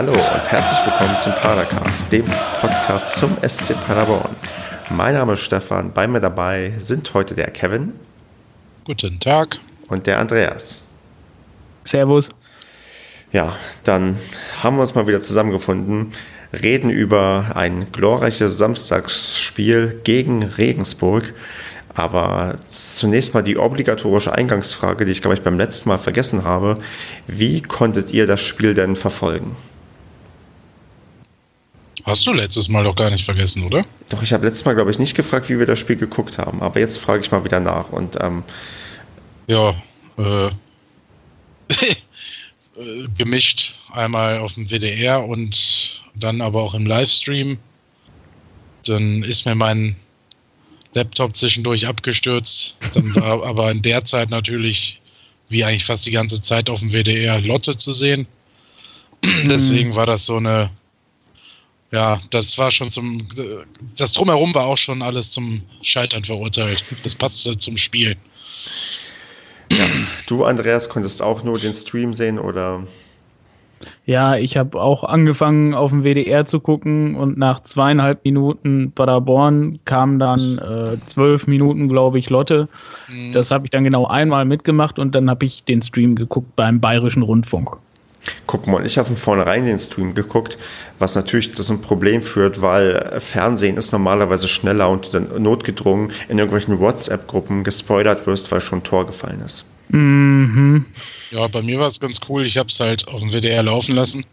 [0.00, 2.24] Hallo und herzlich willkommen zum Padercast, dem
[2.58, 4.34] Podcast zum SC Paderborn.
[4.88, 7.92] Mein Name ist Stefan, bei mir dabei sind heute der Kevin.
[8.84, 9.58] Guten Tag.
[9.88, 10.86] Und der Andreas.
[11.84, 12.30] Servus.
[13.30, 14.16] Ja, dann
[14.62, 16.12] haben wir uns mal wieder zusammengefunden,
[16.50, 21.34] reden über ein glorreiches Samstagsspiel gegen Regensburg.
[21.92, 26.76] Aber zunächst mal die obligatorische Eingangsfrage, die ich, glaube ich, beim letzten Mal vergessen habe.
[27.26, 29.56] Wie konntet ihr das Spiel denn verfolgen?
[32.04, 33.84] Hast du letztes Mal doch gar nicht vergessen, oder?
[34.08, 36.62] Doch, ich habe letztes Mal, glaube ich, nicht gefragt, wie wir das Spiel geguckt haben.
[36.62, 37.90] Aber jetzt frage ich mal wieder nach.
[37.90, 38.42] Und, ähm,
[39.46, 39.74] ja,
[40.18, 40.50] äh,
[43.18, 43.76] gemischt.
[43.92, 47.58] Einmal auf dem WDR und dann aber auch im Livestream.
[48.86, 49.96] Dann ist mir mein
[50.94, 52.76] Laptop zwischendurch abgestürzt.
[52.94, 55.00] Dann war aber in der Zeit natürlich,
[55.48, 58.26] wie eigentlich fast die ganze Zeit auf dem WDR, Lotte zu sehen.
[59.44, 60.70] Deswegen war das so eine,
[61.92, 63.26] ja, das war schon zum,
[63.96, 66.84] das Drumherum war auch schon alles zum Scheitern verurteilt.
[67.02, 68.16] Das passte zum Spiel.
[69.72, 69.84] Ja.
[70.26, 72.84] Du, Andreas, konntest auch nur den Stream sehen oder?
[74.04, 79.78] Ja, ich habe auch angefangen auf dem WDR zu gucken und nach zweieinhalb Minuten Paderborn
[79.84, 82.68] kam dann äh, zwölf Minuten, glaube ich, Lotte.
[83.08, 83.32] Mhm.
[83.32, 86.80] Das habe ich dann genau einmal mitgemacht und dann habe ich den Stream geguckt beim
[86.80, 87.78] Bayerischen Rundfunk.
[88.46, 90.58] Guck mal, ich habe von vornherein den Stream geguckt,
[90.98, 96.38] was natürlich zu einem Problem führt, weil Fernsehen ist normalerweise schneller und dann notgedrungen in
[96.38, 99.64] irgendwelchen WhatsApp-Gruppen gespoilert wirst, weil schon ein Tor gefallen ist.
[99.88, 100.84] Mhm.
[101.30, 102.44] Ja, bei mir war es ganz cool.
[102.44, 104.24] Ich habe es halt auf dem WDR laufen lassen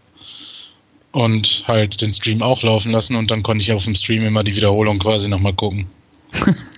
[1.12, 4.44] und halt den Stream auch laufen lassen und dann konnte ich auf dem Stream immer
[4.44, 5.88] die Wiederholung quasi nochmal gucken.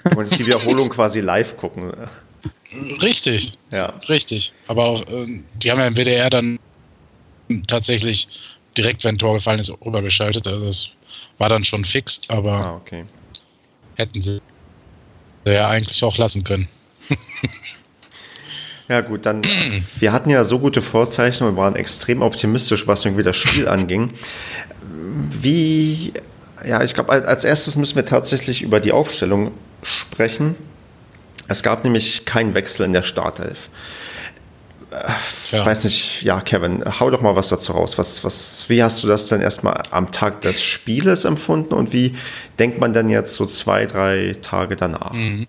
[0.03, 1.91] Du konntest die Wiederholung quasi live gucken.
[3.01, 3.53] Richtig.
[3.71, 3.93] Ja.
[4.07, 4.53] Richtig.
[4.67, 6.59] Aber auch, äh, die haben ja im WDR dann
[7.67, 8.27] tatsächlich
[8.77, 10.47] direkt, wenn ein Tor gefallen ist, rübergeschaltet.
[10.47, 10.89] Also das
[11.37, 13.05] war dann schon fix, aber ah, okay.
[13.95, 14.39] hätten sie
[15.45, 16.67] ja eigentlich auch lassen können.
[18.89, 19.43] Ja, gut, dann.
[19.99, 24.11] Wir hatten ja so gute Vorzeichen und waren extrem optimistisch, was irgendwie das Spiel anging.
[25.41, 26.11] Wie,
[26.65, 29.51] ja, ich glaube, als erstes müssen wir tatsächlich über die Aufstellung
[29.83, 30.55] sprechen.
[31.47, 33.69] Es gab nämlich keinen Wechsel in der Startelf.
[35.51, 37.97] Ich weiß nicht, ja, Kevin, hau doch mal was dazu raus.
[37.99, 42.13] Was, was, wie hast du das denn erstmal am Tag des Spieles empfunden und wie
[42.57, 45.13] denkt man denn jetzt so zwei, drei Tage danach?
[45.13, 45.47] Mhm.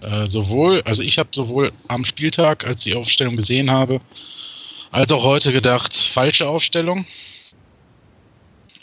[0.00, 4.00] Äh, sowohl, also ich habe sowohl am Spieltag, als ich die Aufstellung gesehen habe,
[4.92, 7.04] als auch heute gedacht, falsche Aufstellung.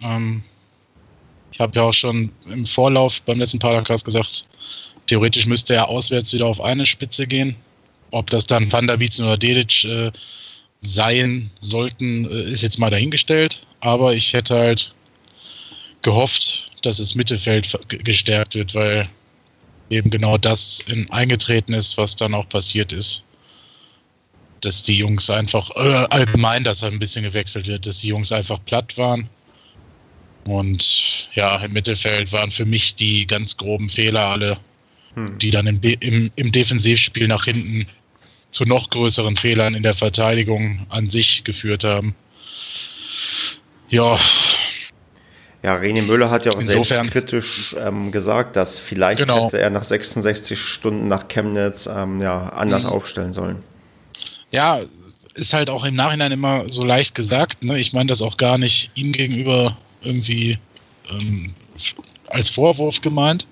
[0.02, 0.44] Ähm,
[1.52, 4.46] ich habe ja auch schon im Vorlauf beim letzten Podcast gesagt,
[5.08, 7.56] theoretisch müsste er auswärts wieder auf eine Spitze gehen.
[8.12, 10.12] Ob das dann Van der oder Dedic äh,
[10.82, 13.66] sein sollten, äh, ist jetzt mal dahingestellt.
[13.82, 14.94] Aber ich hätte halt
[16.02, 19.10] gehofft, dass das Mittelfeld gestärkt wird, weil
[19.90, 23.24] eben genau das in, eingetreten ist, was dann auch passiert ist.
[24.62, 28.64] Dass die Jungs einfach, äh, allgemein, dass ein bisschen gewechselt wird, dass die Jungs einfach
[28.66, 29.30] platt waren.
[30.46, 34.58] Und ja, im Mittelfeld waren für mich die ganz groben Fehler alle,
[35.14, 35.38] hm.
[35.38, 37.86] die dann im, im, im Defensivspiel nach hinten
[38.52, 42.16] zu noch größeren Fehlern in der Verteidigung an sich geführt haben.
[43.90, 44.18] Ja,
[45.62, 49.48] ja, René Müller hat ja auch Insofern, selbstkritisch ähm, gesagt, dass vielleicht genau.
[49.48, 52.92] hätte er nach 66 Stunden nach Chemnitz ähm, ja, anders mhm.
[52.92, 53.58] aufstellen sollen.
[54.52, 54.80] Ja,
[55.36, 57.64] ist halt auch im Nachhinein immer so leicht gesagt.
[57.64, 57.78] Ne?
[57.78, 60.58] Ich meine das auch gar nicht ihm gegenüber irgendwie
[61.12, 61.54] ähm,
[62.28, 63.46] als Vorwurf gemeint,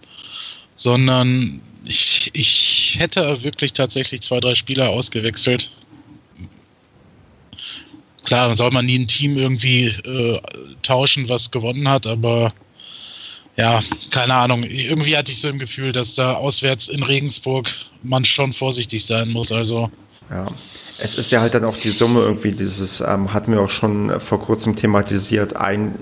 [0.77, 5.69] sondern ich, ich hätte wirklich tatsächlich zwei, drei Spieler ausgewechselt,
[8.27, 10.39] klar, soll man nie ein Team irgendwie äh,
[10.83, 12.53] tauschen, was gewonnen hat, aber
[13.55, 13.79] ja,
[14.11, 14.63] keine Ahnung.
[14.63, 17.73] Irgendwie hatte ich so ein Gefühl, dass da auswärts in Regensburg
[18.03, 19.51] man schon vorsichtig sein muss.
[19.51, 19.89] Also
[20.29, 20.47] ja.
[20.99, 24.19] Es ist ja halt dann auch die Summe irgendwie dieses, ähm, hatten wir auch schon
[24.19, 25.93] vor kurzem thematisiert, ein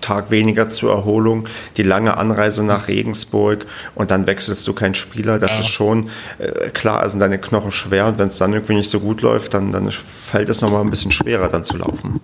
[0.00, 1.46] Tag weniger zur Erholung,
[1.76, 5.38] die lange Anreise nach Regensburg und dann wechselst du keinen Spieler.
[5.38, 5.60] Das ja.
[5.60, 6.08] ist schon
[6.38, 9.52] äh, klar, also deine Knochen schwer und wenn es dann irgendwie nicht so gut läuft,
[9.52, 12.20] dann, dann fällt es nochmal ein bisschen schwerer dann zu laufen.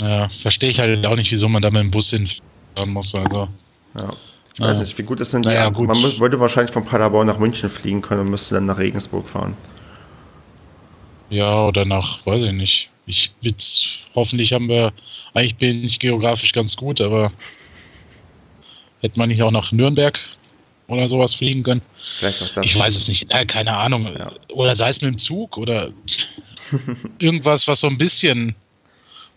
[0.00, 3.14] Ja, verstehe ich halt auch nicht, wieso man da mit dem Bus hinfahren muss.
[3.14, 3.48] Also.
[3.96, 4.12] Ja.
[4.54, 5.48] Ich weiß nicht, wie gut ist denn die?
[5.48, 5.86] Naja, gut.
[5.86, 9.56] Man würde wahrscheinlich von Paderborn nach München fliegen können und müsste dann nach Regensburg fahren.
[11.30, 12.90] Ja, oder nach, weiß ich nicht.
[13.06, 14.92] Ich jetzt, hoffentlich haben wir,
[15.34, 17.32] eigentlich bin ich geografisch ganz gut, aber
[19.00, 20.18] hätte man nicht auch nach Nürnberg
[20.88, 21.82] oder sowas fliegen können?
[21.96, 22.66] Vielleicht auch das.
[22.66, 24.06] Ich weiß es nicht, äh, keine Ahnung.
[24.18, 24.30] Ja.
[24.48, 25.90] Oder sei es mit dem Zug oder
[27.18, 28.54] irgendwas, was so ein bisschen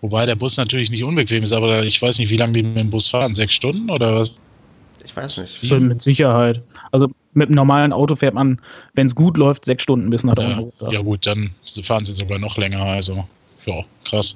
[0.01, 2.77] Wobei der Bus natürlich nicht unbequem ist, aber ich weiß nicht, wie lange die mit
[2.77, 3.35] dem Bus fahren.
[3.35, 4.39] Sechs Stunden oder was?
[5.05, 5.57] Ich weiß nicht.
[5.57, 5.88] Sieben?
[5.88, 6.61] Mit Sicherheit.
[6.91, 8.59] Also mit einem normalen Auto fährt man,
[8.93, 11.51] wenn es gut läuft, sechs Stunden bis nach ja, ja gut, dann
[11.83, 12.81] fahren sie sogar noch länger.
[12.81, 13.25] Also
[13.65, 14.35] ja, krass.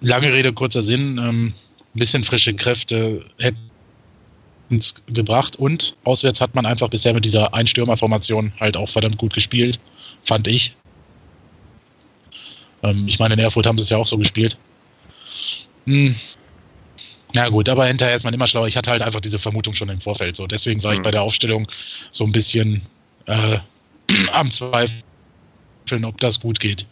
[0.00, 1.18] Lange Rede, kurzer Sinn.
[1.18, 1.52] Ähm,
[1.94, 3.58] bisschen frische Kräfte hätten
[4.70, 9.32] es gebracht und auswärts hat man einfach bisher mit dieser Einstürmerformation halt auch verdammt gut
[9.32, 9.78] gespielt,
[10.24, 10.74] fand ich.
[12.82, 14.56] Ähm, ich meine, in Erfurt haben sie es ja auch so gespielt.
[15.86, 16.14] Hm.
[17.34, 18.68] Na gut, aber hinterher ist man immer schlauer.
[18.68, 20.46] Ich hatte halt einfach diese Vermutung schon im Vorfeld so.
[20.46, 20.98] Deswegen war hm.
[20.98, 21.66] ich bei der Aufstellung
[22.12, 22.80] so ein bisschen
[23.26, 23.58] äh,
[24.32, 25.02] am Zweifeln,
[26.04, 26.86] ob das gut geht.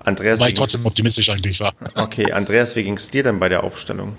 [0.00, 1.72] Andreas, Weil ich trotzdem optimistisch eigentlich war.
[1.96, 4.16] Okay, Andreas, wie ging es dir denn bei der Aufstellung?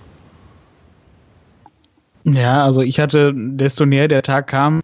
[2.24, 4.82] Ja, also ich hatte, desto näher der Tag kam,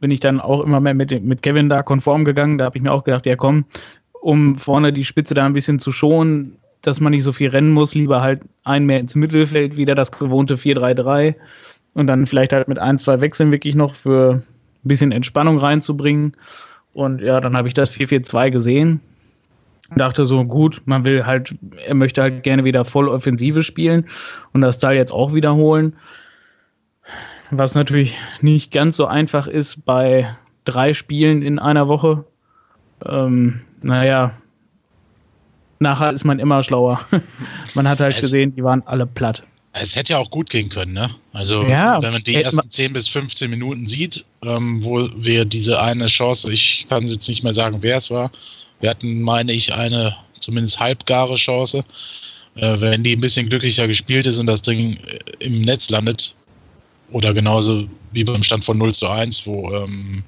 [0.00, 2.56] bin ich dann auch immer mehr mit, mit Kevin da konform gegangen.
[2.56, 3.66] Da habe ich mir auch gedacht, ja komm,
[4.20, 7.72] um vorne die Spitze da ein bisschen zu schonen, dass man nicht so viel rennen
[7.72, 11.34] muss, lieber halt ein mehr ins Mittelfeld, wieder das gewohnte 4-3-3
[11.94, 14.44] und dann vielleicht halt mit ein, zwei Wechseln wirklich noch für ein
[14.88, 16.36] bisschen Entspannung reinzubringen.
[16.92, 19.00] Und ja, dann habe ich das 4-4-2 gesehen
[19.96, 21.54] dachte so, gut, man will halt,
[21.84, 24.06] er möchte halt gerne wieder voll Offensive spielen
[24.52, 25.96] und das Teil jetzt auch wiederholen.
[27.50, 32.24] Was natürlich nicht ganz so einfach ist bei drei Spielen in einer Woche.
[33.04, 34.32] Ähm, naja,
[35.80, 37.00] nachher ist man immer schlauer.
[37.74, 39.42] man hat halt es, gesehen, die waren alle platt.
[39.72, 41.10] Es hätte ja auch gut gehen können, ne?
[41.32, 45.80] Also, ja, wenn man die ersten 10 bis 15 Minuten sieht, ähm, wo wir diese
[45.80, 48.30] eine Chance, ich kann jetzt nicht mehr sagen, wer es war,
[48.80, 51.84] wir hatten, meine ich, eine zumindest halbgare Chance.
[52.56, 56.34] Äh, wenn die ein bisschen glücklicher gespielt ist und das Ding äh, im Netz landet,
[57.12, 60.24] oder genauso wie beim Stand von 0 zu 1, wo ähm,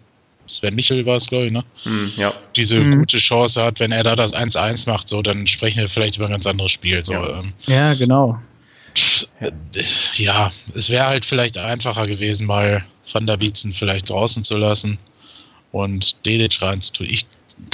[0.53, 1.65] Sven Michel war es, glaube ich, ne?
[1.85, 2.33] Mm, ja.
[2.57, 2.99] Diese mm.
[3.01, 6.27] gute Chance hat, wenn er da das 1-1 macht, so, dann sprechen wir vielleicht über
[6.27, 7.05] ein ganz anderes Spiel.
[7.05, 7.41] So, ja.
[7.41, 8.39] Ähm, ja, genau.
[10.15, 14.99] Ja, es wäre halt vielleicht einfacher gewesen, mal Van der Bietzen vielleicht draußen zu lassen
[15.73, 17.07] und Dedic reinzutun.
[17.07, 17.27] Ich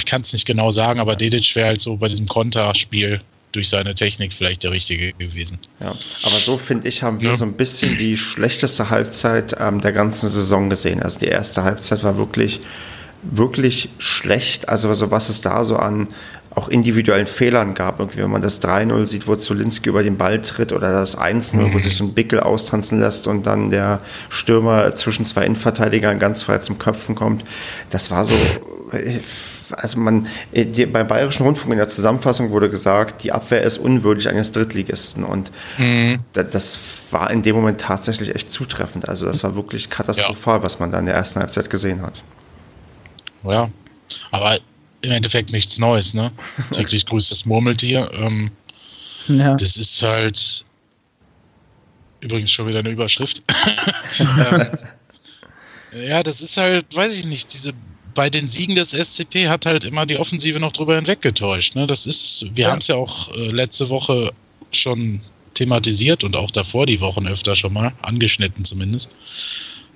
[0.05, 3.19] kann es nicht genau sagen, aber Dedic wäre halt so bei diesem Konterspiel
[3.51, 5.59] durch seine Technik vielleicht der richtige gewesen.
[5.79, 7.35] Ja, aber so finde ich, haben wir ja.
[7.35, 11.01] so ein bisschen die schlechteste Halbzeit ähm, der ganzen Saison gesehen.
[11.01, 12.61] Also die erste Halbzeit war wirklich,
[13.23, 14.69] wirklich schlecht.
[14.69, 16.09] Also, also was es da so an
[16.55, 17.99] auch individuellen Fehlern gab.
[17.99, 21.55] Irgendwie, wenn man das 3-0 sieht, wo Zulinski über den Ball tritt oder das 1-0,
[21.55, 21.73] mhm.
[21.73, 23.99] wo sich so ein Bickel austanzen lässt und dann der
[24.29, 27.43] Stürmer zwischen zwei Innenverteidigern ganz frei zum Köpfen kommt.
[27.91, 28.33] Das war so,
[29.71, 33.77] also man, äh, die, beim Bayerischen Rundfunk in der Zusammenfassung wurde gesagt, die Abwehr ist
[33.77, 36.19] unwürdig eines Drittligisten und mhm.
[36.33, 36.79] da, das
[37.11, 39.07] war in dem Moment tatsächlich echt zutreffend.
[39.07, 40.63] Also das war wirklich katastrophal, ja.
[40.63, 42.23] was man da in der ersten Halbzeit gesehen hat.
[43.43, 43.69] Ja,
[44.31, 44.57] aber
[45.01, 46.31] im Endeffekt nichts Neues, ne?
[46.71, 48.09] Täglich grüßt das Murmeltier.
[48.13, 48.51] Ähm,
[49.27, 49.55] ja.
[49.55, 50.65] Das ist halt
[52.21, 53.43] übrigens schon wieder eine Überschrift.
[54.19, 54.67] ähm,
[55.91, 57.73] ja, das ist halt, weiß ich nicht, diese
[58.19, 61.75] bei den Siegen des SCP hat halt immer die Offensive noch drüber hinweggetäuscht.
[61.75, 61.87] Ne?
[61.87, 62.71] Das ist, wir ja.
[62.71, 64.33] haben es ja auch äh, letzte Woche
[64.71, 65.21] schon
[65.53, 69.09] thematisiert und auch davor die Wochen öfter schon mal, angeschnitten zumindest.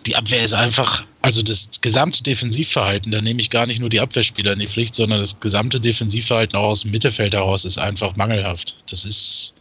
[0.05, 3.99] Die Abwehr ist einfach, also das gesamte Defensivverhalten, da nehme ich gar nicht nur die
[3.99, 8.15] Abwehrspieler in die Pflicht, sondern das gesamte Defensivverhalten auch aus dem Mittelfeld heraus ist einfach
[8.15, 8.77] mangelhaft.
[8.89, 9.53] Das ist,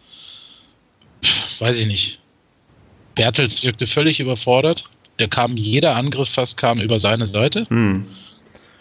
[1.59, 2.21] weiß ich nicht.
[3.17, 4.85] Bertels wirkte völlig überfordert.
[5.19, 7.67] Der kam, jeder Angriff fast kam über seine Seite.
[7.69, 8.07] Hm.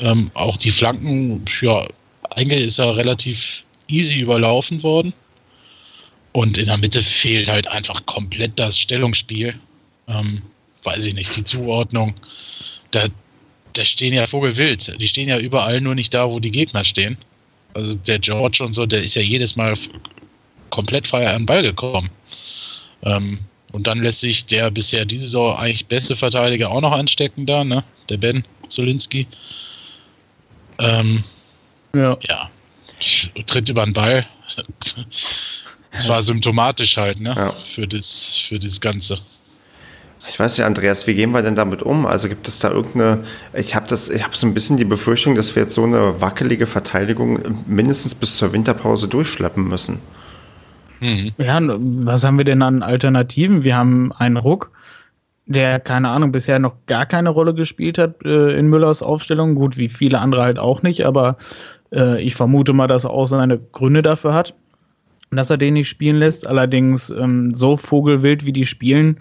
[0.01, 1.87] Ähm, auch die Flanken, ja,
[2.31, 5.13] eigentlich ist er relativ easy überlaufen worden.
[6.33, 9.53] Und in der Mitte fehlt halt einfach komplett das Stellungsspiel.
[10.07, 10.41] Ähm,
[10.83, 12.13] weiß ich nicht, die Zuordnung.
[12.91, 13.05] Da,
[13.73, 14.99] da stehen ja Vogelwild.
[14.99, 17.17] Die stehen ja überall nur nicht da, wo die Gegner stehen.
[17.73, 19.75] Also der George und so, der ist ja jedes Mal
[20.69, 22.09] komplett frei an den Ball gekommen.
[23.03, 23.39] Ähm,
[23.71, 27.63] und dann lässt sich der bisher diese Saison eigentlich beste Verteidiger auch noch anstecken da,
[27.63, 27.83] ne?
[28.09, 29.27] Der Ben Zolinski.
[30.81, 31.23] Ähm,
[31.95, 32.17] ja.
[32.21, 32.49] ja.
[33.45, 34.25] Tritt über den Ball.
[35.91, 37.33] Das war symptomatisch halt, ne?
[37.35, 37.53] Ja.
[37.65, 39.19] Für, das, für das Ganze.
[40.29, 42.05] Ich weiß nicht, Andreas, wie gehen wir denn damit um?
[42.05, 43.23] Also gibt es da irgendeine,
[43.53, 46.21] ich habe das, ich habe so ein bisschen die Befürchtung, dass wir jetzt so eine
[46.21, 49.99] wackelige Verteidigung mindestens bis zur Winterpause durchschleppen müssen.
[50.99, 51.31] Mhm.
[51.39, 53.63] Ja, was haben wir denn an Alternativen?
[53.63, 54.71] Wir haben einen Ruck,
[55.45, 59.55] der, keine Ahnung, bisher noch gar keine Rolle gespielt hat äh, in Müllers Aufstellung.
[59.55, 61.37] Gut, wie viele andere halt auch nicht, aber
[61.93, 64.53] äh, ich vermute mal, dass er auch seine Gründe dafür hat,
[65.31, 66.45] dass er den nicht spielen lässt.
[66.47, 69.17] Allerdings, ähm, so vogelwild wie die spielen,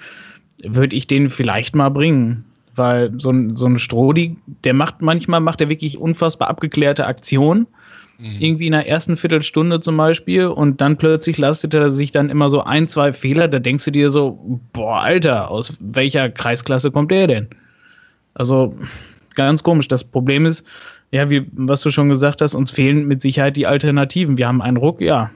[0.63, 2.45] würde ich den vielleicht mal bringen.
[2.77, 7.67] Weil so ein, so ein Strodi, der macht manchmal, macht er wirklich unfassbar abgeklärte Aktionen.
[8.21, 8.37] Mhm.
[8.39, 12.51] Irgendwie in der ersten Viertelstunde zum Beispiel und dann plötzlich lastet er sich dann immer
[12.51, 13.49] so ein, zwei Fehler.
[13.49, 17.49] Da denkst du dir so, boah, Alter, aus welcher Kreisklasse kommt der denn?
[18.35, 18.75] Also
[19.35, 19.89] ganz komisch.
[19.89, 20.65] Das Problem ist,
[21.13, 24.37] ja, wie, was du schon gesagt hast, uns fehlen mit Sicherheit die Alternativen.
[24.37, 25.31] Wir haben einen Ruck, ja,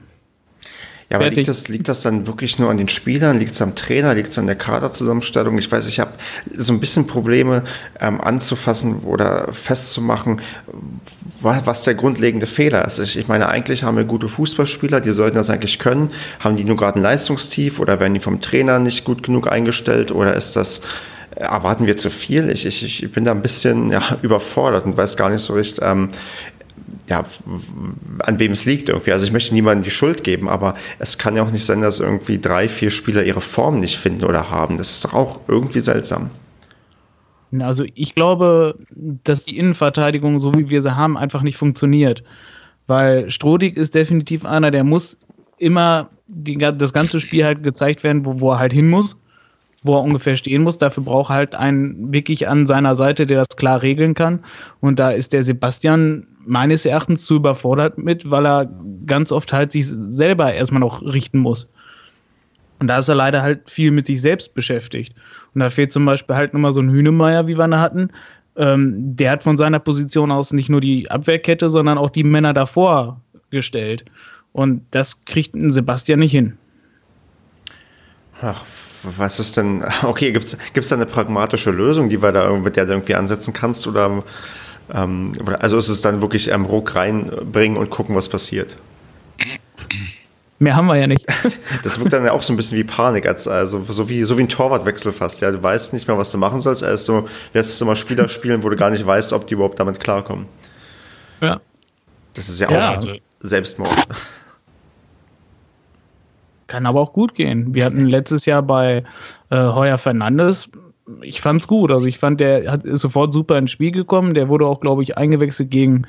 [1.11, 3.37] ja, aber liegt das, liegt das dann wirklich nur an den Spielern?
[3.37, 4.15] Liegt es am Trainer?
[4.15, 5.57] Liegt es an der Kaderzusammenstellung?
[5.59, 6.11] Ich weiß, ich habe
[6.57, 7.63] so ein bisschen Probleme
[7.99, 10.41] ähm, anzufassen oder festzumachen,
[11.41, 12.99] was der grundlegende Fehler ist.
[12.99, 16.09] Ich, meine, eigentlich haben wir gute Fußballspieler, die sollten das eigentlich können.
[16.39, 20.11] Haben die nur gerade ein Leistungstief oder werden die vom Trainer nicht gut genug eingestellt
[20.11, 20.81] oder ist das
[21.35, 22.49] erwarten wir zu viel?
[22.49, 25.79] Ich, ich, ich bin da ein bisschen ja, überfordert und weiß gar nicht so recht,
[25.81, 26.09] ähm,
[27.09, 27.23] ja,
[28.19, 29.11] an wem es liegt irgendwie.
[29.11, 31.99] Also ich möchte niemandem die Schuld geben, aber es kann ja auch nicht sein, dass
[31.99, 34.77] irgendwie drei, vier Spieler ihre Form nicht finden oder haben.
[34.77, 36.31] Das ist doch auch irgendwie seltsam.
[37.61, 38.77] Also ich glaube,
[39.23, 42.23] dass die Innenverteidigung, so wie wir sie haben, einfach nicht funktioniert.
[42.87, 45.17] Weil Strodig ist definitiv einer, der muss
[45.57, 49.19] immer die, das ganze Spiel halt gezeigt werden, wo, wo er halt hin muss,
[49.83, 50.77] wo er ungefähr stehen muss.
[50.77, 54.43] Dafür braucht er halt einen wirklich an seiner Seite, der das klar regeln kann.
[54.81, 58.69] Und da ist der Sebastian meines Erachtens zu überfordert mit, weil er
[59.05, 61.69] ganz oft halt sich selber erstmal noch richten muss.
[62.79, 65.13] Und da ist er leider halt viel mit sich selbst beschäftigt.
[65.55, 68.09] Und da fehlt zum Beispiel halt nochmal so ein Hühnemeier, wie wir ihn hatten.
[68.57, 72.53] Ähm, der hat von seiner Position aus nicht nur die Abwehrkette, sondern auch die Männer
[72.53, 74.05] davor gestellt.
[74.51, 76.57] Und das kriegt ein Sebastian nicht hin.
[78.41, 78.63] Ach,
[79.17, 82.85] was ist denn, okay, gibt es da eine pragmatische Lösung, die wir da, mit der
[82.85, 83.87] du irgendwie ansetzen kannst?
[83.87, 84.23] Oder
[84.93, 88.75] ähm, also ist es dann wirklich ähm, Ruck reinbringen und gucken, was passiert.
[90.57, 91.25] Mehr haben wir ja nicht.
[91.83, 94.37] Das wirkt dann ja auch so ein bisschen wie Panik, als, also so wie, so
[94.37, 95.41] wie ein Torwartwechsel fast.
[95.41, 96.81] Ja, du weißt nicht mehr, was du machen sollst.
[96.81, 99.55] Er ist so, lässt du mal Spieler spielen, wo du gar nicht weißt, ob die
[99.55, 100.45] überhaupt damit klarkommen.
[101.41, 101.59] Ja.
[102.33, 103.91] Das ist ja, ja auch also, Selbstmord.
[106.67, 107.73] Kann aber auch gut gehen.
[107.73, 109.03] Wir hatten letztes Jahr bei
[109.49, 110.69] äh, Heuer Fernandes
[111.21, 111.91] ich fand's gut.
[111.91, 114.33] Also ich fand, der hat, ist sofort super ins Spiel gekommen.
[114.33, 116.05] Der wurde auch, glaube ich, eingewechselt gegen,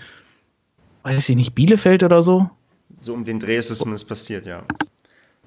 [1.02, 2.48] weiß ich nicht, Bielefeld oder so.
[2.96, 4.64] So um den Dreh ist es zumindest passiert, ja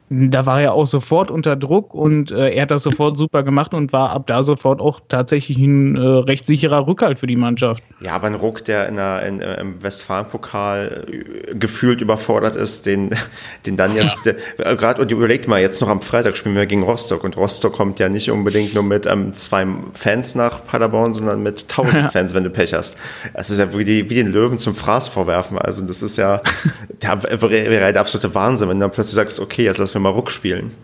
[0.09, 3.75] da war er auch sofort unter Druck und äh, er hat das sofort super gemacht
[3.75, 7.83] und war ab da sofort auch tatsächlich ein äh, recht sicherer Rückhalt für die Mannschaft.
[8.01, 12.87] Ja, aber ein Ruck, der in der, in, äh, im Westfalen-Pokal äh, gefühlt überfordert ist,
[12.87, 13.11] den,
[13.67, 14.33] den dann jetzt, ja.
[14.57, 17.73] äh, gerade, und überlegt mal, jetzt noch am Freitag spielen wir gegen Rostock und Rostock
[17.73, 22.09] kommt ja nicht unbedingt nur mit ähm, zwei Fans nach Paderborn, sondern mit tausend ja.
[22.11, 22.97] Fans, wenn du Pech hast.
[23.35, 25.59] Das ist ja wie, die, wie den Löwen zum Fraß vorwerfen.
[25.59, 26.41] Also das ist ja,
[27.03, 30.09] der wäre der absolute Wahnsinn, wenn du dann plötzlich sagst, okay, jetzt lass wir mal
[30.09, 30.75] Ruck spielen.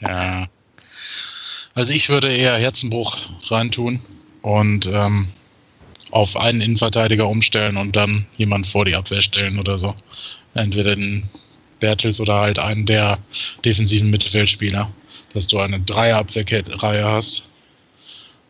[0.00, 0.48] Ja.
[1.74, 3.16] Also ich würde eher Herzenbruch
[3.50, 4.00] reintun
[4.42, 5.28] und ähm,
[6.10, 9.94] auf einen Innenverteidiger umstellen und dann jemand vor die Abwehr stellen oder so.
[10.54, 11.28] Entweder den
[11.80, 13.18] Bertels oder halt einen der
[13.64, 14.90] defensiven Mittelfeldspieler,
[15.34, 17.44] dass du eine Dreierabwehrreihe hast.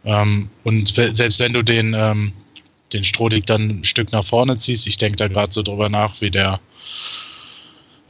[0.05, 2.33] Ähm, und selbst wenn du den, ähm,
[2.93, 6.21] den Strohdig dann ein Stück nach vorne ziehst, ich denke da gerade so drüber nach,
[6.21, 6.61] wie der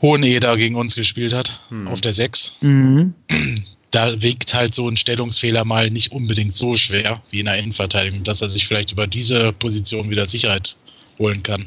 [0.01, 1.89] Hoheneder gegen uns gespielt hat, hm.
[1.89, 2.53] auf der 6.
[2.61, 3.15] Mhm.
[3.91, 8.23] Da wiegt halt so ein Stellungsfehler mal nicht unbedingt so schwer wie in der Innenverteidigung,
[8.23, 10.77] dass er sich vielleicht über diese Position wieder Sicherheit
[11.19, 11.65] holen kann.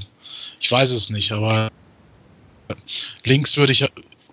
[0.59, 1.69] Ich weiß es nicht, aber
[3.25, 3.83] links würde ich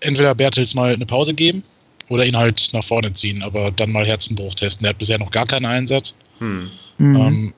[0.01, 1.63] entweder Bertels mal eine Pause geben
[2.11, 4.85] oder ihn halt nach vorne ziehen, aber dann mal Herzenbruch testen.
[4.85, 6.15] Der hat bisher noch gar keinen Einsatz.
[6.41, 6.71] Hm.
[6.99, 7.17] Mhm.
[7.17, 7.55] Ähm,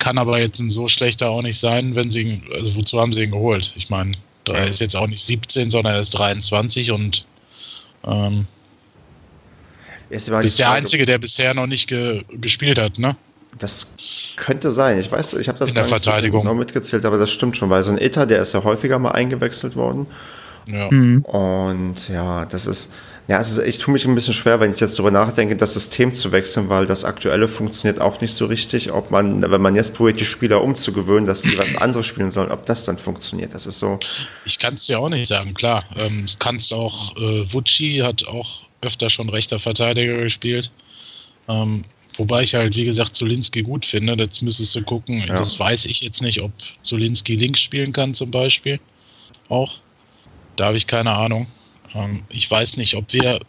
[0.00, 3.12] kann aber jetzt ein so schlechter auch nicht sein, wenn sie ihn, also wozu haben
[3.12, 3.72] sie ihn geholt?
[3.76, 4.12] Ich meine,
[4.48, 7.26] er ist jetzt auch nicht 17, sondern er ist 23 und
[8.04, 8.46] ähm,
[10.10, 13.16] ist, ist der Einzige, der bisher noch nicht ge gespielt hat, ne?
[13.58, 13.86] Das
[14.36, 14.98] könnte sein.
[14.98, 16.42] Ich weiß, ich habe das In der Verteidigung.
[16.42, 18.98] So genau mitgezählt, aber das stimmt schon, weil so ein Itter, der ist ja häufiger
[18.98, 20.06] mal eingewechselt worden.
[20.66, 20.90] Ja.
[20.90, 21.22] Mhm.
[21.22, 22.92] Und ja, das ist,
[23.32, 25.72] ja, es ist, ich tue mich ein bisschen schwer, wenn ich jetzt darüber nachdenke, das
[25.72, 28.92] System zu wechseln, weil das aktuelle funktioniert auch nicht so richtig.
[28.92, 32.50] Ob man, wenn man jetzt probiert, die Spieler umzugewöhnen, dass sie was anderes spielen sollen,
[32.52, 33.54] ob das dann funktioniert.
[33.54, 33.98] Das ist so.
[34.44, 35.82] Ich kann es dir auch nicht sagen, klar.
[35.96, 40.70] Ähm, es kannst auch, äh, Vucci hat auch öfter schon rechter Verteidiger gespielt.
[41.48, 41.80] Ähm,
[42.18, 44.12] wobei ich halt, wie gesagt, Zulinski gut finde.
[44.12, 45.24] Jetzt müsstest du gucken.
[45.26, 45.32] Ja.
[45.32, 48.78] Das weiß ich jetzt nicht, ob Zulinski links spielen kann, zum Beispiel.
[49.48, 49.78] Auch.
[50.56, 51.46] Da habe ich keine Ahnung.
[51.94, 53.40] Ähm, ich weiß nicht, ob wir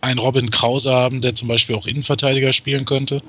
[0.00, 3.22] einen Robin Krause haben, der zum Beispiel auch Innenverteidiger spielen könnte.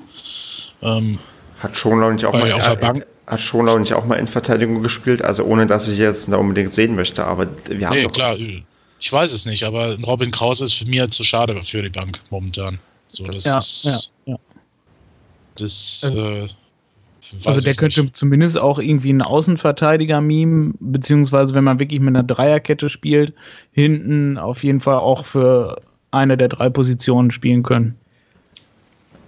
[0.82, 1.18] Ähm,
[1.58, 5.22] hat Schonlau nicht auch mal auf der Bank hat Schonlau nicht auch mal Innenverteidigung gespielt,
[5.22, 9.12] also ohne dass ich jetzt da unbedingt sehen möchte, aber wir haben nee, klar, ich
[9.12, 12.78] weiß es nicht, aber Robin Krause ist für mich zu schade für die Bank momentan.
[13.08, 14.38] So, das, das ja, ist, ja, ja.
[15.56, 16.46] Das, also, äh,
[17.44, 18.16] also der könnte nicht.
[18.16, 23.34] zumindest auch irgendwie einen Außenverteidiger mimen, beziehungsweise wenn man wirklich mit einer Dreierkette spielt,
[23.72, 27.96] hinten auf jeden Fall auch für eine der drei Positionen spielen können.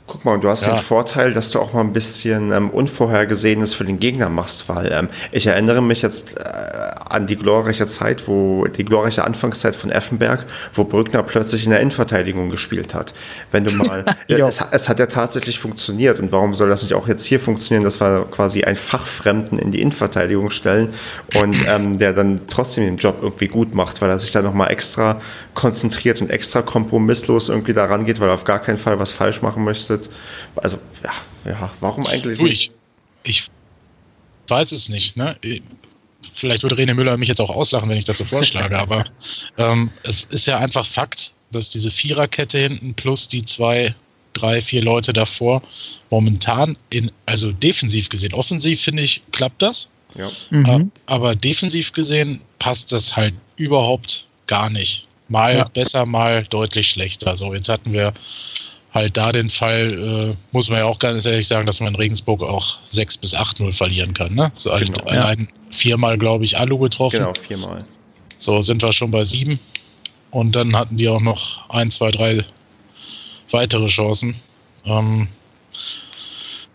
[0.07, 0.75] Guck mal, du hast ja.
[0.75, 4.93] den Vorteil, dass du auch mal ein bisschen ähm, Unvorhergesehenes für den Gegner machst, weil
[4.93, 9.91] ähm, ich erinnere mich jetzt äh, an die glorreiche Zeit, wo die glorreiche Anfangszeit von
[9.91, 13.15] Effenberg, wo Brückner plötzlich in der Innenverteidigung gespielt hat.
[13.51, 17.09] Wenn du mal, es, es, hat ja tatsächlich funktioniert und warum soll das nicht auch
[17.09, 20.93] jetzt hier funktionieren, dass wir quasi einen Fachfremden in die Innenverteidigung stellen
[21.35, 24.71] und ähm, der dann trotzdem den Job irgendwie gut macht, weil er sich da nochmal
[24.71, 25.21] extra
[25.55, 29.43] konzentriert und extra kompromisslos irgendwie daran geht, weil er auf gar keinen Fall was falsch
[29.43, 30.01] machen möchte.
[30.57, 31.13] Also, ja,
[31.51, 32.73] ja warum eigentlich du, ich,
[33.23, 33.51] ich
[34.49, 35.17] weiß es nicht.
[35.17, 35.37] Ne?
[36.35, 39.05] Vielleicht würde René Müller mich jetzt auch auslachen, wenn ich das so vorschlage, aber
[39.59, 43.95] ähm, es ist ja einfach Fakt, dass diese Viererkette hinten plus die zwei,
[44.33, 45.63] drei, vier Leute davor
[46.11, 49.89] momentan in, also defensiv gesehen, offensiv finde ich, klappt das.
[50.17, 50.31] Ja.
[50.51, 50.91] Mhm.
[51.07, 55.07] Aber defensiv gesehen passt das halt überhaupt gar nicht.
[55.29, 55.65] Mal ja.
[55.65, 57.37] besser, mal deutlich schlechter.
[57.37, 58.15] So, jetzt hatten wir
[58.97, 61.97] halt da den Fall, äh, muss man ja auch ganz ehrlich sagen, dass man in
[61.97, 64.35] Regensburg auch 6 bis 8-0 verlieren kann.
[64.35, 64.51] Ne?
[64.55, 65.47] So genau, allein ja.
[65.71, 67.19] viermal, glaube ich, Alu getroffen.
[67.19, 67.85] Genau, viermal.
[68.39, 69.61] So sind wir schon bei sieben.
[70.31, 72.45] Und dann hatten die auch noch ein, zwei, drei
[73.51, 74.35] weitere Chancen.
[74.85, 75.29] Ähm,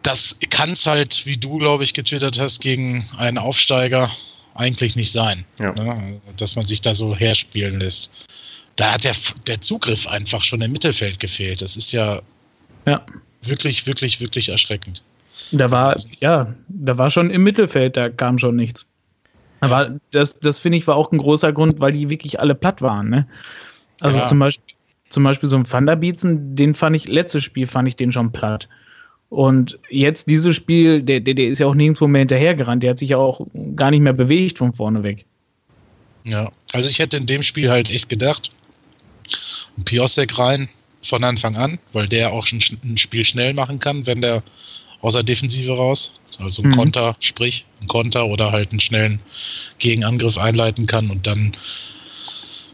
[0.03, 4.09] das kann es halt, wie du, glaube ich, getwittert hast, gegen einen Aufsteiger
[4.53, 5.45] eigentlich nicht sein.
[5.59, 5.73] Ja.
[5.73, 6.21] Ne?
[6.37, 8.09] Dass man sich da so herspielen lässt
[8.81, 11.61] da hat der, der Zugriff einfach schon im Mittelfeld gefehlt.
[11.61, 12.19] Das ist ja,
[12.87, 13.05] ja.
[13.43, 15.03] wirklich, wirklich, wirklich erschreckend.
[15.51, 18.87] Da war, ja, da war schon im Mittelfeld, da kam schon nichts.
[19.59, 22.81] Aber das, das finde ich war auch ein großer Grund, weil die wirklich alle platt
[22.81, 23.09] waren.
[23.09, 23.27] Ne?
[23.99, 24.25] Also ja.
[24.25, 24.73] zum, Beispiel,
[25.11, 28.67] zum Beispiel so ein Thunderbietzen, den fand ich, letztes Spiel fand ich den schon platt.
[29.29, 32.97] Und jetzt dieses Spiel, der, der, der ist ja auch nirgendwo mehr hinterhergerannt, der hat
[32.97, 35.25] sich ja auch gar nicht mehr bewegt von vorne weg.
[36.23, 38.49] Ja, also ich hätte in dem Spiel halt echt gedacht,
[39.85, 40.69] Piosek rein
[41.01, 44.43] von Anfang an, weil der auch schon ein Spiel schnell machen kann, wenn der
[45.01, 46.75] aus der Defensive raus, also ein mhm.
[46.75, 49.19] Konter, sprich ein Konter oder halt einen schnellen
[49.79, 51.53] Gegenangriff einleiten kann und dann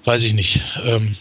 [0.03, 1.15] weiß ich nicht, ähm,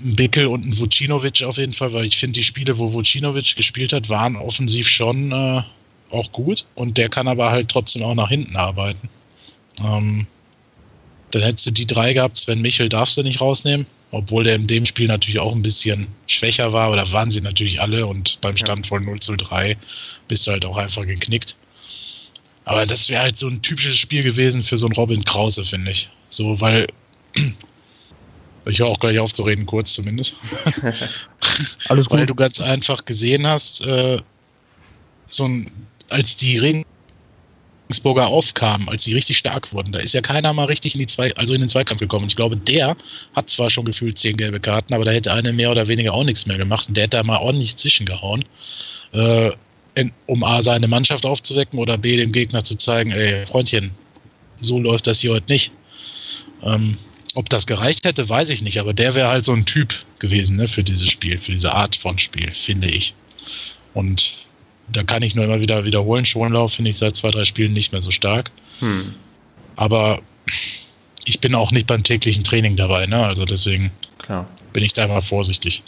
[0.00, 3.54] ein Bickel und ein Vucinovic auf jeden Fall, weil ich finde, die Spiele, wo Vucinovic
[3.54, 5.62] gespielt hat, waren offensiv schon äh,
[6.10, 9.08] auch gut und der kann aber halt trotzdem auch nach hinten arbeiten.
[9.80, 10.26] Ähm,
[11.30, 14.66] dann hättest du die drei gehabt, Sven Michel darfst du nicht rausnehmen, obwohl der in
[14.66, 18.56] dem Spiel natürlich auch ein bisschen schwächer war, oder waren sie natürlich alle und beim
[18.56, 19.76] Stand von 0 zu 3
[20.28, 21.56] bist du halt auch einfach geknickt.
[22.64, 25.90] Aber das wäre halt so ein typisches Spiel gewesen für so einen Robin Krause, finde
[25.90, 26.10] ich.
[26.28, 26.86] So, weil
[28.66, 30.34] ich höre auch gleich auf zu reden, kurz zumindest.
[31.88, 32.18] Alles gut.
[32.18, 34.18] Weil du ganz einfach gesehen hast, äh,
[35.26, 35.70] so ein,
[36.10, 36.84] als die Ring
[37.92, 41.06] Regensburger aufkamen, als sie richtig stark wurden, da ist ja keiner mal richtig in die
[41.06, 42.22] zwei, also in den Zweikampf gekommen.
[42.22, 42.96] Und ich glaube, der
[43.34, 46.24] hat zwar schon gefühlt zehn gelbe Karten, aber da hätte eine mehr oder weniger auch
[46.24, 46.88] nichts mehr gemacht.
[46.88, 48.44] Und der hätte da mal ordentlich zwischengehauen,
[49.12, 49.50] äh,
[49.94, 53.90] in, um A seine Mannschaft aufzuwecken oder B dem Gegner zu zeigen, ey, Freundchen,
[54.56, 55.70] so läuft das hier heute nicht.
[56.62, 56.96] Ähm,
[57.34, 60.56] ob das gereicht hätte, weiß ich nicht, aber der wäre halt so ein Typ gewesen
[60.56, 63.12] ne, für dieses Spiel, für diese Art von Spiel, finde ich.
[63.92, 64.46] Und
[64.92, 66.24] da kann ich nur immer wieder wiederholen.
[66.24, 68.50] Schonlauf finde ich seit zwei, drei Spielen nicht mehr so stark.
[68.80, 69.14] Hm.
[69.76, 70.20] Aber
[71.24, 73.24] ich bin auch nicht beim täglichen Training dabei, ne?
[73.24, 74.46] Also deswegen Klar.
[74.72, 75.82] bin ich da immer vorsichtig.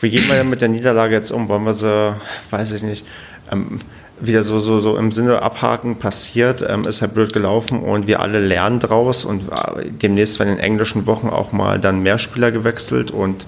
[0.00, 1.48] Wie gehen wir denn mit der Niederlage jetzt um?
[1.48, 2.14] Wollen wir sie,
[2.50, 3.04] weiß ich nicht,
[3.50, 3.80] ähm,
[4.20, 8.20] wieder so, so, so im Sinne abhaken, passiert, ähm, ist halt blöd gelaufen und wir
[8.20, 12.18] alle lernen draus und äh, demnächst werden in den englischen Wochen auch mal dann mehr
[12.18, 13.46] Spieler gewechselt und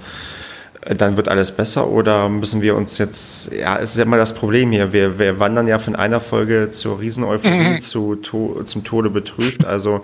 [0.94, 4.35] dann wird alles besser oder müssen wir uns jetzt, ja, es ist ja immer das
[4.35, 7.81] Problem hier, wir, wir wandern ja von einer Folge zur Rieseneuphorie mhm.
[7.81, 10.01] zu, to, zum Tode betrübt, also